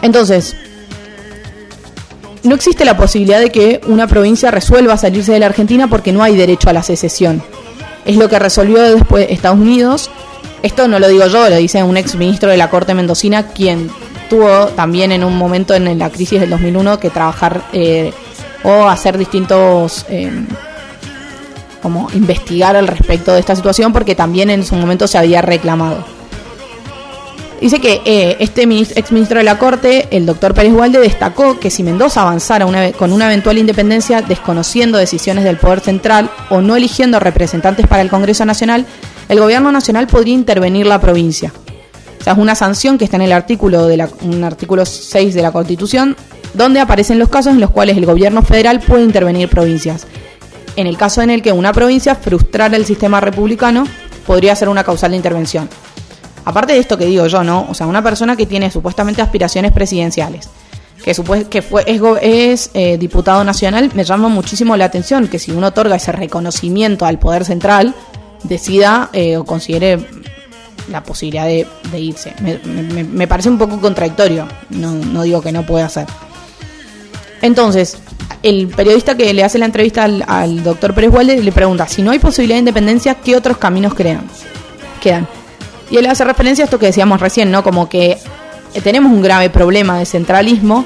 [0.02, 0.56] Entonces,
[2.44, 6.22] no existe la posibilidad de que una provincia resuelva salirse de la Argentina porque no
[6.22, 7.42] hay derecho a la secesión.
[8.06, 10.10] Es lo que resolvió después Estados Unidos.
[10.62, 13.90] Esto no lo digo yo, lo dice un ex ministro de la Corte Mendocina, quien
[14.34, 18.12] tuvo también en un momento en la crisis del 2001 que trabajar eh,
[18.64, 20.32] o hacer distintos, eh,
[21.84, 26.04] como investigar al respecto de esta situación, porque también en su momento se había reclamado.
[27.62, 31.70] Dice que eh, este ex ministro de la Corte, el doctor Pérez Walde, destacó que
[31.70, 37.20] si Mendoza avanzara con una eventual independencia, desconociendo decisiones del Poder Central o no eligiendo
[37.20, 38.88] representantes para el Congreso Nacional,
[39.30, 41.54] el Gobierno Nacional podría intervenir la provincia.
[42.24, 45.34] O sea, es una sanción que está en el artículo de la, un artículo 6
[45.34, 46.16] de la Constitución,
[46.54, 50.08] donde aparecen los casos en los cuales el gobierno federal puede intervenir provincias.
[50.78, 53.84] En el caso en el que una provincia frustrara el sistema republicano,
[54.26, 55.68] podría ser una causal de intervención.
[56.46, 57.68] Aparte de esto que digo yo, ¿no?
[57.70, 60.50] O sea, una persona que tiene supuestamente aspiraciones presidenciales,
[61.04, 61.14] que,
[61.50, 61.84] que fue,
[62.22, 67.06] es, eh, diputado nacional, me llama muchísimo la atención que si uno otorga ese reconocimiento
[67.06, 67.94] al poder central,
[68.44, 70.08] decida eh, o considere
[70.90, 72.34] la posibilidad de, de irse.
[72.42, 76.06] Me, me- me parece un poco contradictorio, no, no digo que no pueda ser.
[77.42, 77.98] Entonces,
[78.42, 82.02] el periodista que le hace la entrevista al, al doctor Pérez Walde le pregunta, si
[82.02, 84.26] no hay posibilidad de independencia, ¿qué otros caminos crean?
[85.02, 85.28] quedan?
[85.92, 87.62] Y él hace referencia a esto que decíamos recién, ¿no?
[87.64, 88.18] Como que
[88.84, 90.86] tenemos un grave problema de centralismo,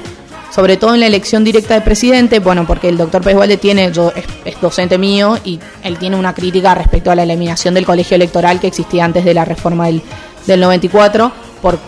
[0.58, 3.92] sobre todo en la elección directa de presidente, bueno, porque el doctor Pérez Walde tiene,
[3.92, 7.86] yo, es, es docente mío y él tiene una crítica respecto a la eliminación del
[7.86, 10.02] colegio electoral que existía antes de la reforma del,
[10.48, 11.30] del 94.
[11.62, 11.78] Por,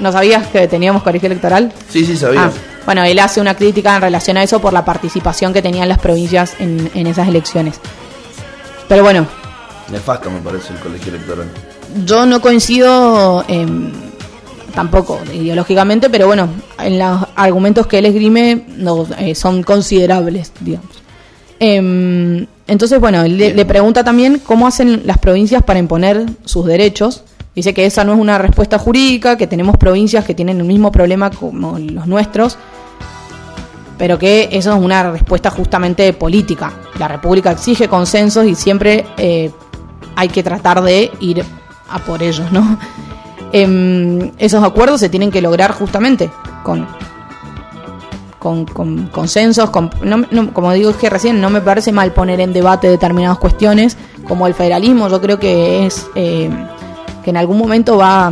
[0.00, 1.72] ¿No sabías que teníamos colegio electoral?
[1.88, 2.46] Sí, sí, sabía.
[2.46, 2.50] Ah,
[2.84, 6.00] bueno, él hace una crítica en relación a eso por la participación que tenían las
[6.00, 7.78] provincias en, en esas elecciones.
[8.88, 9.28] Pero bueno,
[9.92, 11.46] Nefasto me parece el colegio electoral.
[12.04, 13.92] yo no coincido em,
[14.76, 21.02] tampoco ideológicamente, pero bueno, en los argumentos que él esgrime no, eh, son considerables, digamos.
[21.58, 26.66] Em, entonces, bueno, él le, le pregunta también cómo hacen las provincias para imponer sus
[26.66, 27.24] derechos.
[27.54, 30.92] Dice que esa no es una respuesta jurídica, que tenemos provincias que tienen el mismo
[30.92, 32.58] problema como los nuestros,
[33.96, 36.70] pero que eso es una respuesta justamente política.
[36.98, 39.50] La República exige consensos y siempre eh,
[40.16, 41.42] hay que tratar de ir
[41.88, 42.78] a por ellos, ¿no?
[43.62, 46.30] Em, esos acuerdos se tienen que lograr justamente
[46.62, 46.86] con
[48.38, 49.90] con, con consensos, con-
[50.52, 53.96] como digo es que recién no me parece mal poner en debate determinadas cuestiones
[54.28, 56.48] como el federalismo, yo creo que es eh,
[57.24, 58.30] que en algún momento va,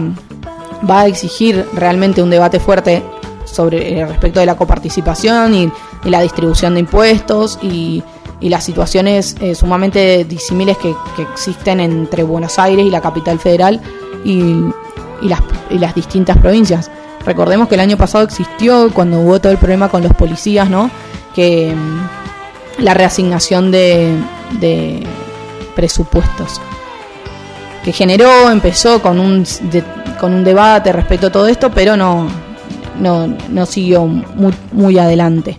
[0.88, 3.02] va a exigir realmente un debate fuerte
[3.44, 5.72] sobre eh, respecto de la coparticipación y,
[6.04, 8.00] y la distribución de impuestos y,
[8.40, 13.40] y las situaciones eh, sumamente disímiles que, que existen entre Buenos Aires y la capital
[13.40, 13.80] federal.
[14.24, 14.54] Y,
[15.24, 16.88] y las, y las distintas provincias.
[17.26, 20.88] Recordemos que el año pasado existió cuando hubo todo el problema con los policías, ¿no?
[21.34, 24.16] Que mm, la reasignación de,
[24.60, 25.02] de
[25.74, 26.60] presupuestos
[27.82, 29.84] que generó, empezó con un, de-
[30.20, 32.28] con un debate respecto a todo esto, pero no,
[32.98, 35.58] no, no siguió muy, muy adelante.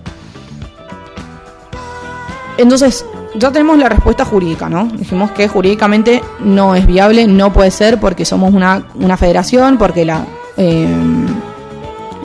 [2.57, 3.05] Entonces,
[3.37, 4.85] ya tenemos la respuesta jurídica, ¿no?
[4.85, 10.05] Dijimos que jurídicamente no es viable, no puede ser porque somos una, una federación, porque
[10.05, 10.25] la,
[10.57, 10.87] eh,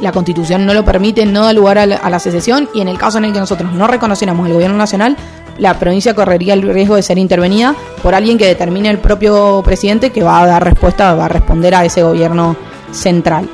[0.01, 2.89] la constitución no lo permite, no da lugar a la, a la secesión y en
[2.89, 5.17] el caso en el que nosotros no reconociéramos el gobierno nacional,
[5.59, 10.11] la provincia correría el riesgo de ser intervenida por alguien que determine el propio presidente
[10.11, 12.57] que va a dar respuesta, va a responder a ese gobierno
[12.93, 13.49] central.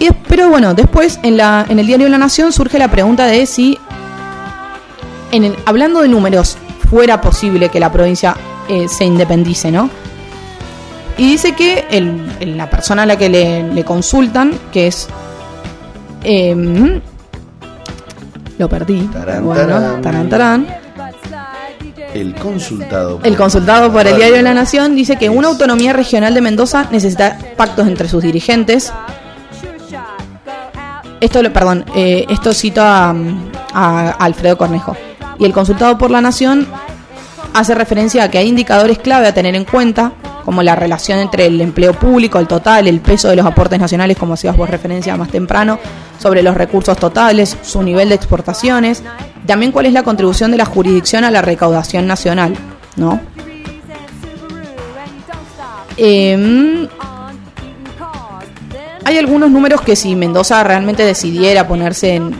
[0.00, 3.46] Y pero bueno, después en, la, en el diario La Nación surge la pregunta de
[3.46, 3.78] si,
[5.32, 6.56] en el- hablando de números,
[6.88, 8.36] fuera posible que la provincia
[8.68, 9.90] eh, se independice, ¿no?
[11.18, 15.08] Y dice que el- el- la persona a la que le, le consultan, que es...
[16.22, 17.00] em,
[18.58, 19.00] lo perdí.
[19.12, 20.66] Tarán, bueno, tarán.
[22.14, 23.18] El consultado.
[23.18, 26.40] por- El consultado por el diario de la Nación dice que una autonomía regional de
[26.40, 28.92] Mendoza necesita pactos entre sus dirigentes.
[31.20, 33.14] Esto, lo- perdón, eh, esto cita a,
[33.74, 34.96] a Alfredo Cornejo.
[35.40, 36.68] Y el consultado por la Nación
[37.54, 40.12] hace referencia a que hay indicadores clave a tener en cuenta,
[40.44, 44.18] como la relación entre el empleo público, el total, el peso de los aportes nacionales,
[44.18, 45.78] como hacías vos referencia más temprano,
[46.18, 49.02] sobre los recursos totales, su nivel de exportaciones,
[49.46, 52.54] también cuál es la contribución de la jurisdicción a la recaudación nacional,
[52.96, 53.18] ¿no?
[55.96, 56.86] Em,
[59.04, 62.34] hay algunos números que si Mendoza realmente decidiera ponerse en-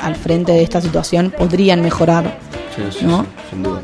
[0.00, 2.38] al frente de esta situación podrían mejorar
[2.76, 3.22] Sí, sí, ¿no?
[3.22, 3.80] sí, sin duda.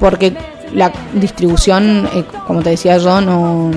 [0.00, 0.36] porque
[0.72, 3.70] la distribución, eh, como te decía yo, no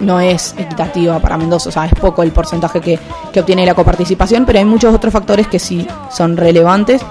[0.00, 2.98] no es equitativa para Mendoza, o sea, es poco el porcentaje que,
[3.32, 7.02] que obtiene la coparticipación, pero hay muchos otros factores que sí son relevantes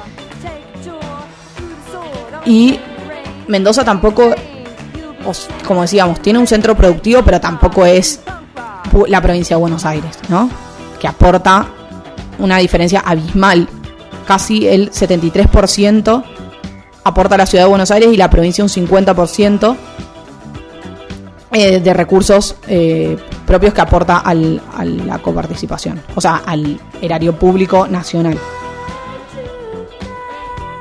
[2.45, 2.79] y
[3.47, 4.33] Mendoza tampoco,
[5.67, 8.21] como decíamos, tiene un centro productivo, pero tampoco es
[9.07, 10.49] la provincia de Buenos Aires, ¿no?
[10.99, 11.67] Que aporta
[12.39, 13.67] una diferencia abismal.
[14.25, 16.23] Casi el 73%
[17.03, 19.75] aporta la ciudad de Buenos Aires y la provincia un 50%
[21.51, 27.37] eh, de recursos eh, propios que aporta al, a la coparticipación, o sea, al erario
[27.37, 28.37] público nacional.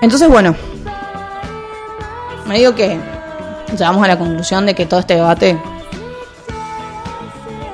[0.02, 0.54] Entonces, bueno,
[2.46, 2.98] me digo que
[3.72, 5.58] llegamos a la conclusión de que todo este debate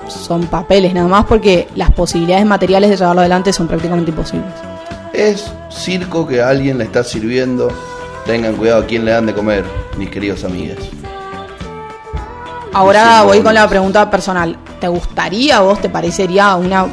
[0.08, 4.48] son papeles nada más porque las posibilidades materiales de llevarlo adelante son prácticamente imposibles.
[5.12, 7.68] Es circo que a alguien le está sirviendo.
[8.26, 9.64] Tengan cuidado a quién le dan de comer,
[9.98, 10.78] mis queridos amigos.
[12.72, 14.56] Ahora voy con la pregunta personal.
[14.80, 16.86] ¿Te gustaría vos te parecería una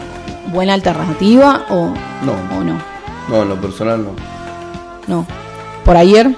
[0.51, 1.93] buena alternativa o
[2.23, 2.33] No.
[2.57, 2.77] o no?
[3.29, 4.11] No, en lo personal no.
[5.07, 5.25] No.
[5.85, 6.35] Por ayer,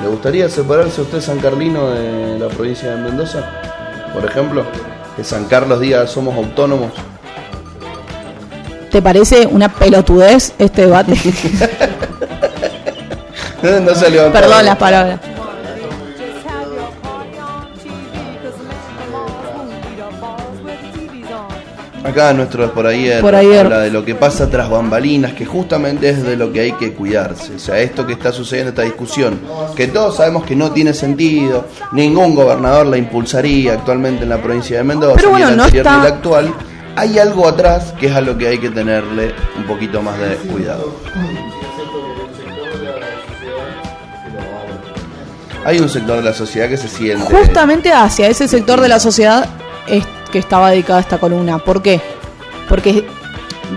[0.00, 3.44] ¿Le gustaría separarse a usted San Carlino de la provincia de Mendoza?
[4.14, 4.64] Por ejemplo,
[5.16, 6.92] que San Carlos diga somos autónomos.
[8.90, 11.12] ¿te parece una pelotudez este debate?
[13.62, 14.40] no se levantó.
[14.40, 15.20] Perdón las palabras.
[22.08, 23.66] Acá nuestro por ayer, Por ayer.
[23.66, 26.92] habla de lo que pasa tras bambalinas, que justamente es de lo que hay que
[26.94, 27.56] cuidarse.
[27.56, 29.38] O sea, esto que está sucediendo, esta discusión,
[29.76, 34.78] que todos sabemos que no tiene sentido, ningún gobernador la impulsaría actualmente en la provincia
[34.78, 36.54] de Mendoza, Pero bueno, ni el no está- ni el actual.
[36.96, 40.34] Hay algo atrás que es a lo que hay que tenerle un poquito más de
[40.36, 40.94] cuidado.
[45.64, 47.24] Hay un sector de la sociedad que se siente.
[47.24, 49.46] Justamente hacia ese sector de la sociedad
[49.86, 51.58] es que estaba dedicada esta columna.
[51.58, 52.00] ¿Por qué?
[52.68, 53.06] Porque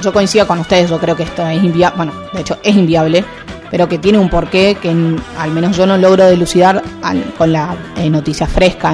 [0.01, 3.25] yo coincido con ustedes, yo creo que esto es inviable, bueno, de hecho es inviable,
[3.69, 4.89] pero que tiene un porqué que
[5.37, 8.93] al menos yo no logro delucidar al- con la eh, noticia fresca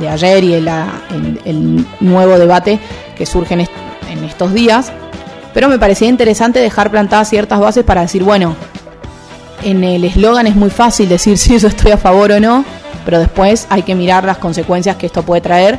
[0.00, 0.68] de, ayer y el,
[1.44, 2.78] el nuevo debate
[3.16, 3.72] que surge en, est-
[4.10, 4.92] en estos días.
[5.54, 8.54] Pero me parecía interesante dejar plantadas ciertas bases para decir, bueno,
[9.62, 12.64] en el eslogan es muy fácil decir si yo estoy a favor o no,
[13.04, 15.78] pero después hay que mirar las consecuencias que esto puede traer.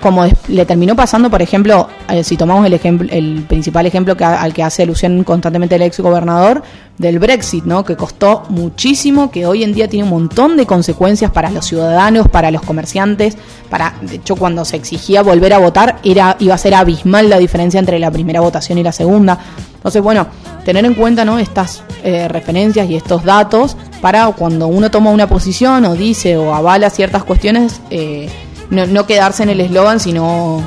[0.00, 4.24] Como le terminó pasando, por ejemplo, eh, si tomamos el ejemplo, el principal ejemplo que,
[4.24, 6.62] al que hace alusión constantemente el ex gobernador
[6.98, 7.84] del Brexit, ¿no?
[7.84, 12.28] Que costó muchísimo, que hoy en día tiene un montón de consecuencias para los ciudadanos,
[12.28, 13.36] para los comerciantes,
[13.70, 17.38] para, de hecho, cuando se exigía volver a votar, era, iba a ser abismal la
[17.38, 19.38] diferencia entre la primera votación y la segunda.
[19.74, 20.26] Entonces, bueno,
[20.64, 21.38] tener en cuenta ¿no?
[21.38, 26.54] estas eh, referencias y estos datos para cuando uno toma una posición o dice o
[26.54, 28.28] avala ciertas cuestiones, eh,
[28.70, 30.62] no, no quedarse en el eslogan, sino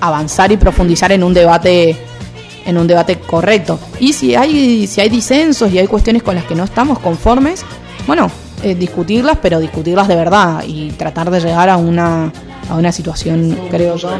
[0.00, 1.96] avanzar y profundizar en un debate
[2.66, 3.78] en un debate correcto.
[3.98, 7.64] Y si hay si hay disensos y hay cuestiones con las que no estamos conformes,
[8.06, 8.30] bueno,
[8.62, 12.32] eh, discutirlas, pero discutirlas de verdad y tratar de llegar a una
[12.68, 14.10] a una situación, creo yo,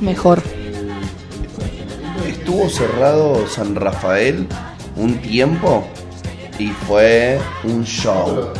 [0.00, 0.42] mejor.
[2.26, 4.46] Estuvo cerrado San Rafael
[4.96, 5.84] un tiempo
[6.58, 8.52] y fue un show.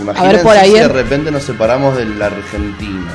[0.00, 3.12] Imagínense por ahí si de en- repente nos separamos de la Argentina.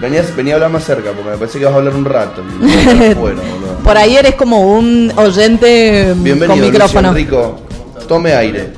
[0.00, 2.42] Venías, venía a hablar más cerca porque me parece que vas a hablar un rato.
[2.42, 3.14] a.
[3.84, 7.08] Por ahí eres como un oyente mm, Bienvenido, con micrófono.
[7.10, 7.60] Enrico.
[8.08, 8.72] Tome aire.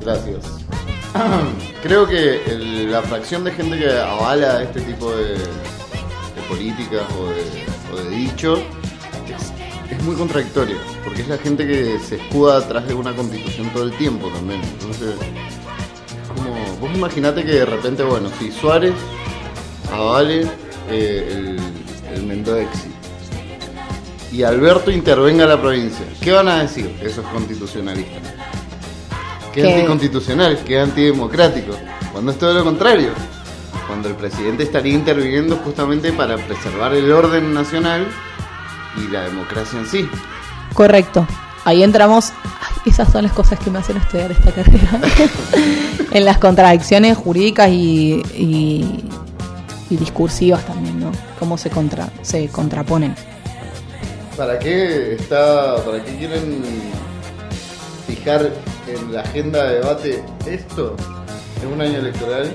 [0.00, 0.36] Gracias.
[1.82, 7.26] Creo que el- la fracción de gente que avala este tipo de, de políticas o
[7.30, 7.42] de,
[7.92, 8.60] o de dichos
[9.28, 13.68] es, es muy contradictorio, porque es la gente que se escuda atrás de una constitución
[13.70, 14.60] todo el tiempo también.
[14.78, 15.14] Entonces,
[16.80, 18.94] vos imaginate que de repente, bueno, si Suárez
[19.92, 20.46] avale
[20.88, 21.56] eh,
[22.08, 22.90] el, el Mendoexi
[24.32, 26.96] y Alberto intervenga la provincia, ¿qué van a decir?
[27.02, 28.20] Eso es constitucionalista.
[29.52, 31.72] Que es anticonstitucional, que es antidemocrático.
[32.12, 33.10] Cuando es todo lo contrario.
[33.88, 38.06] Cuando el presidente estaría interviniendo justamente para preservar el orden nacional
[38.96, 40.08] y la democracia en sí.
[40.74, 41.26] Correcto.
[41.64, 42.32] Ahí entramos.
[42.86, 45.00] Esas son las cosas que me hacen estudiar esta carrera.
[46.12, 49.04] en las contradicciones jurídicas y, y,
[49.90, 51.12] y discursivas también, ¿no?
[51.38, 53.14] Cómo se, contra, se contraponen.
[54.36, 56.62] ¿Para qué está, para qué quieren
[58.06, 58.50] fijar
[58.86, 60.96] en la agenda de debate esto
[61.62, 62.54] en un año electoral?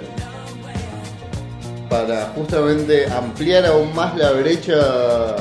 [1.89, 5.36] Para justamente ampliar aún más la brecha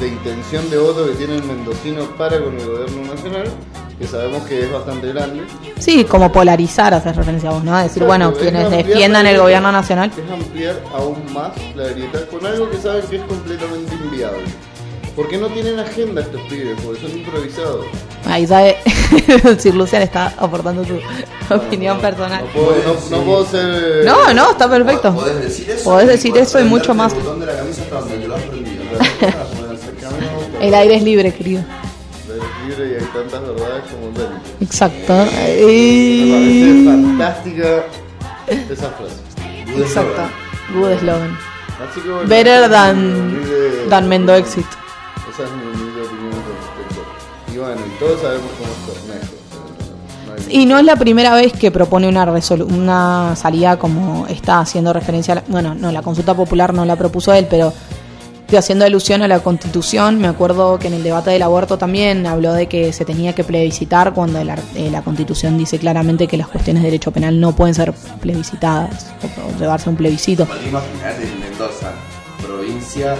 [0.00, 3.44] de intención de voto que tiene el mendocino para con el gobierno nacional,
[3.98, 5.44] que sabemos que es bastante grande.
[5.78, 7.76] Sí, como polarizar, hacer referencia a vos, ¿no?
[7.78, 10.10] Decir, bueno, es quienes ampliar defiendan el gobierno nacional.
[10.16, 14.44] Es ampliar aún más la grieta con algo que saben que es completamente inviable.
[15.14, 17.86] Porque no tienen agenda estos pibes, porque son improvisados.
[18.26, 18.76] Ahí sabe,
[19.58, 21.00] Sir Lucian está aportando su
[21.54, 22.44] opinión personal.
[22.44, 24.04] No puedo, no, no puedo ser.
[24.04, 25.14] No, no, está perfecto.
[25.14, 25.84] Podés decir eso.
[25.84, 27.14] Podés decir eso y mucho más.
[27.14, 28.84] El botón de la camisa hasta donde lo has prendido.
[30.60, 31.62] El aire es libre, querido.
[32.28, 32.34] La
[32.66, 34.40] libre y hay tantas verdades como ven.
[34.60, 35.12] Exacto.
[35.14, 37.84] Me parece Y- fantástica
[38.48, 39.78] esa frase.
[39.78, 40.22] Exacto.
[40.74, 41.38] Good slogan.
[41.90, 44.64] Así que bueno, Better es than, humilde- than Mendo Exit.
[45.30, 47.52] Esa es mi humilde opinión con respecto.
[47.54, 49.32] Y bueno, y todos sabemos cómo es Cornejo.
[50.48, 52.24] Y no es la primera vez que propone una,
[52.68, 56.96] una salida como está haciendo referencia a la, bueno, no, la consulta popular no la
[56.96, 57.72] propuso él, pero
[58.54, 60.18] haciendo alusión a la constitución.
[60.20, 63.42] Me acuerdo que en el debate del aborto también habló de que se tenía que
[63.42, 67.40] plebiscitar cuando el ar- eh, la constitución dice claramente que las cuestiones de derecho penal
[67.40, 69.26] no pueden ser plebiscitadas o,
[69.56, 70.44] o llevarse a un plebiscito.
[70.68, 71.90] Imagínate en Mendoza,
[72.46, 73.16] provincia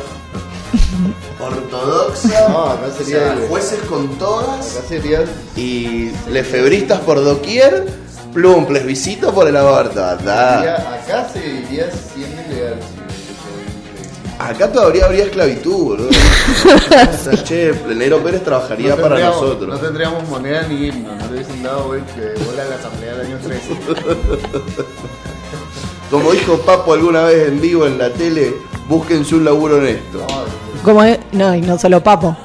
[1.41, 2.49] ortodoxa.
[2.49, 5.25] No, acá o sería sea, el- jueces con todas Acá sería
[5.57, 8.07] y lefebristas por doquier.
[8.33, 9.95] Plum, plebiscito por el aborto.
[10.19, 12.75] sería- acá se diría siendo ilegal.
[14.39, 16.09] Acá todavía habría esclavitud, boludo.
[16.69, 19.69] O sea, che, Plenero Pérez trabajaría No para nosotros.
[19.69, 23.15] No tendríamos moneda ni himno, no le hubiesen dado güey, que bola a la asamblea
[23.15, 23.69] del año 13.
[26.11, 28.55] Como dijo Papo alguna vez en vivo en la tele,
[28.89, 30.25] búsquense un laburo honesto.
[30.85, 32.37] Como es- no, y no solo Papo.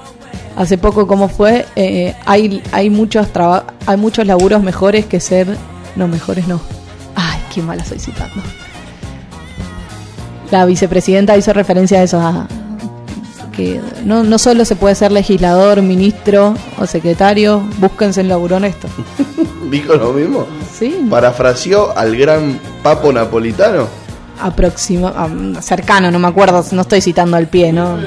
[0.55, 1.65] Hace poco, ¿cómo fue?
[1.75, 5.55] Eh, hay, hay, muchos traba- hay muchos laburos mejores que ser...
[5.95, 6.59] No, mejores no.
[7.15, 8.41] Ay, qué mala soy citando.
[10.51, 12.47] La vicepresidenta hizo referencia a eso, a
[13.55, 18.87] que no, no solo se puede ser legislador, ministro o secretario, búsquense un laburo honesto.
[19.71, 20.45] ¿Dijo lo mismo?
[20.77, 23.87] Sí, Parafraseó al gran Papo napolitano.
[24.41, 25.13] aproxima,
[25.61, 27.97] cercano, no me acuerdo, no estoy citando al pie, ¿no?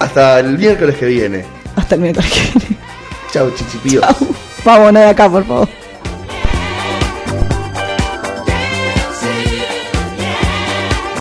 [0.00, 1.44] Hasta el miércoles que viene.
[1.76, 2.76] Hasta el miércoles que viene.
[3.32, 4.04] Chau, chichipíos.
[4.64, 5.68] Vamos, no de acá, por favor.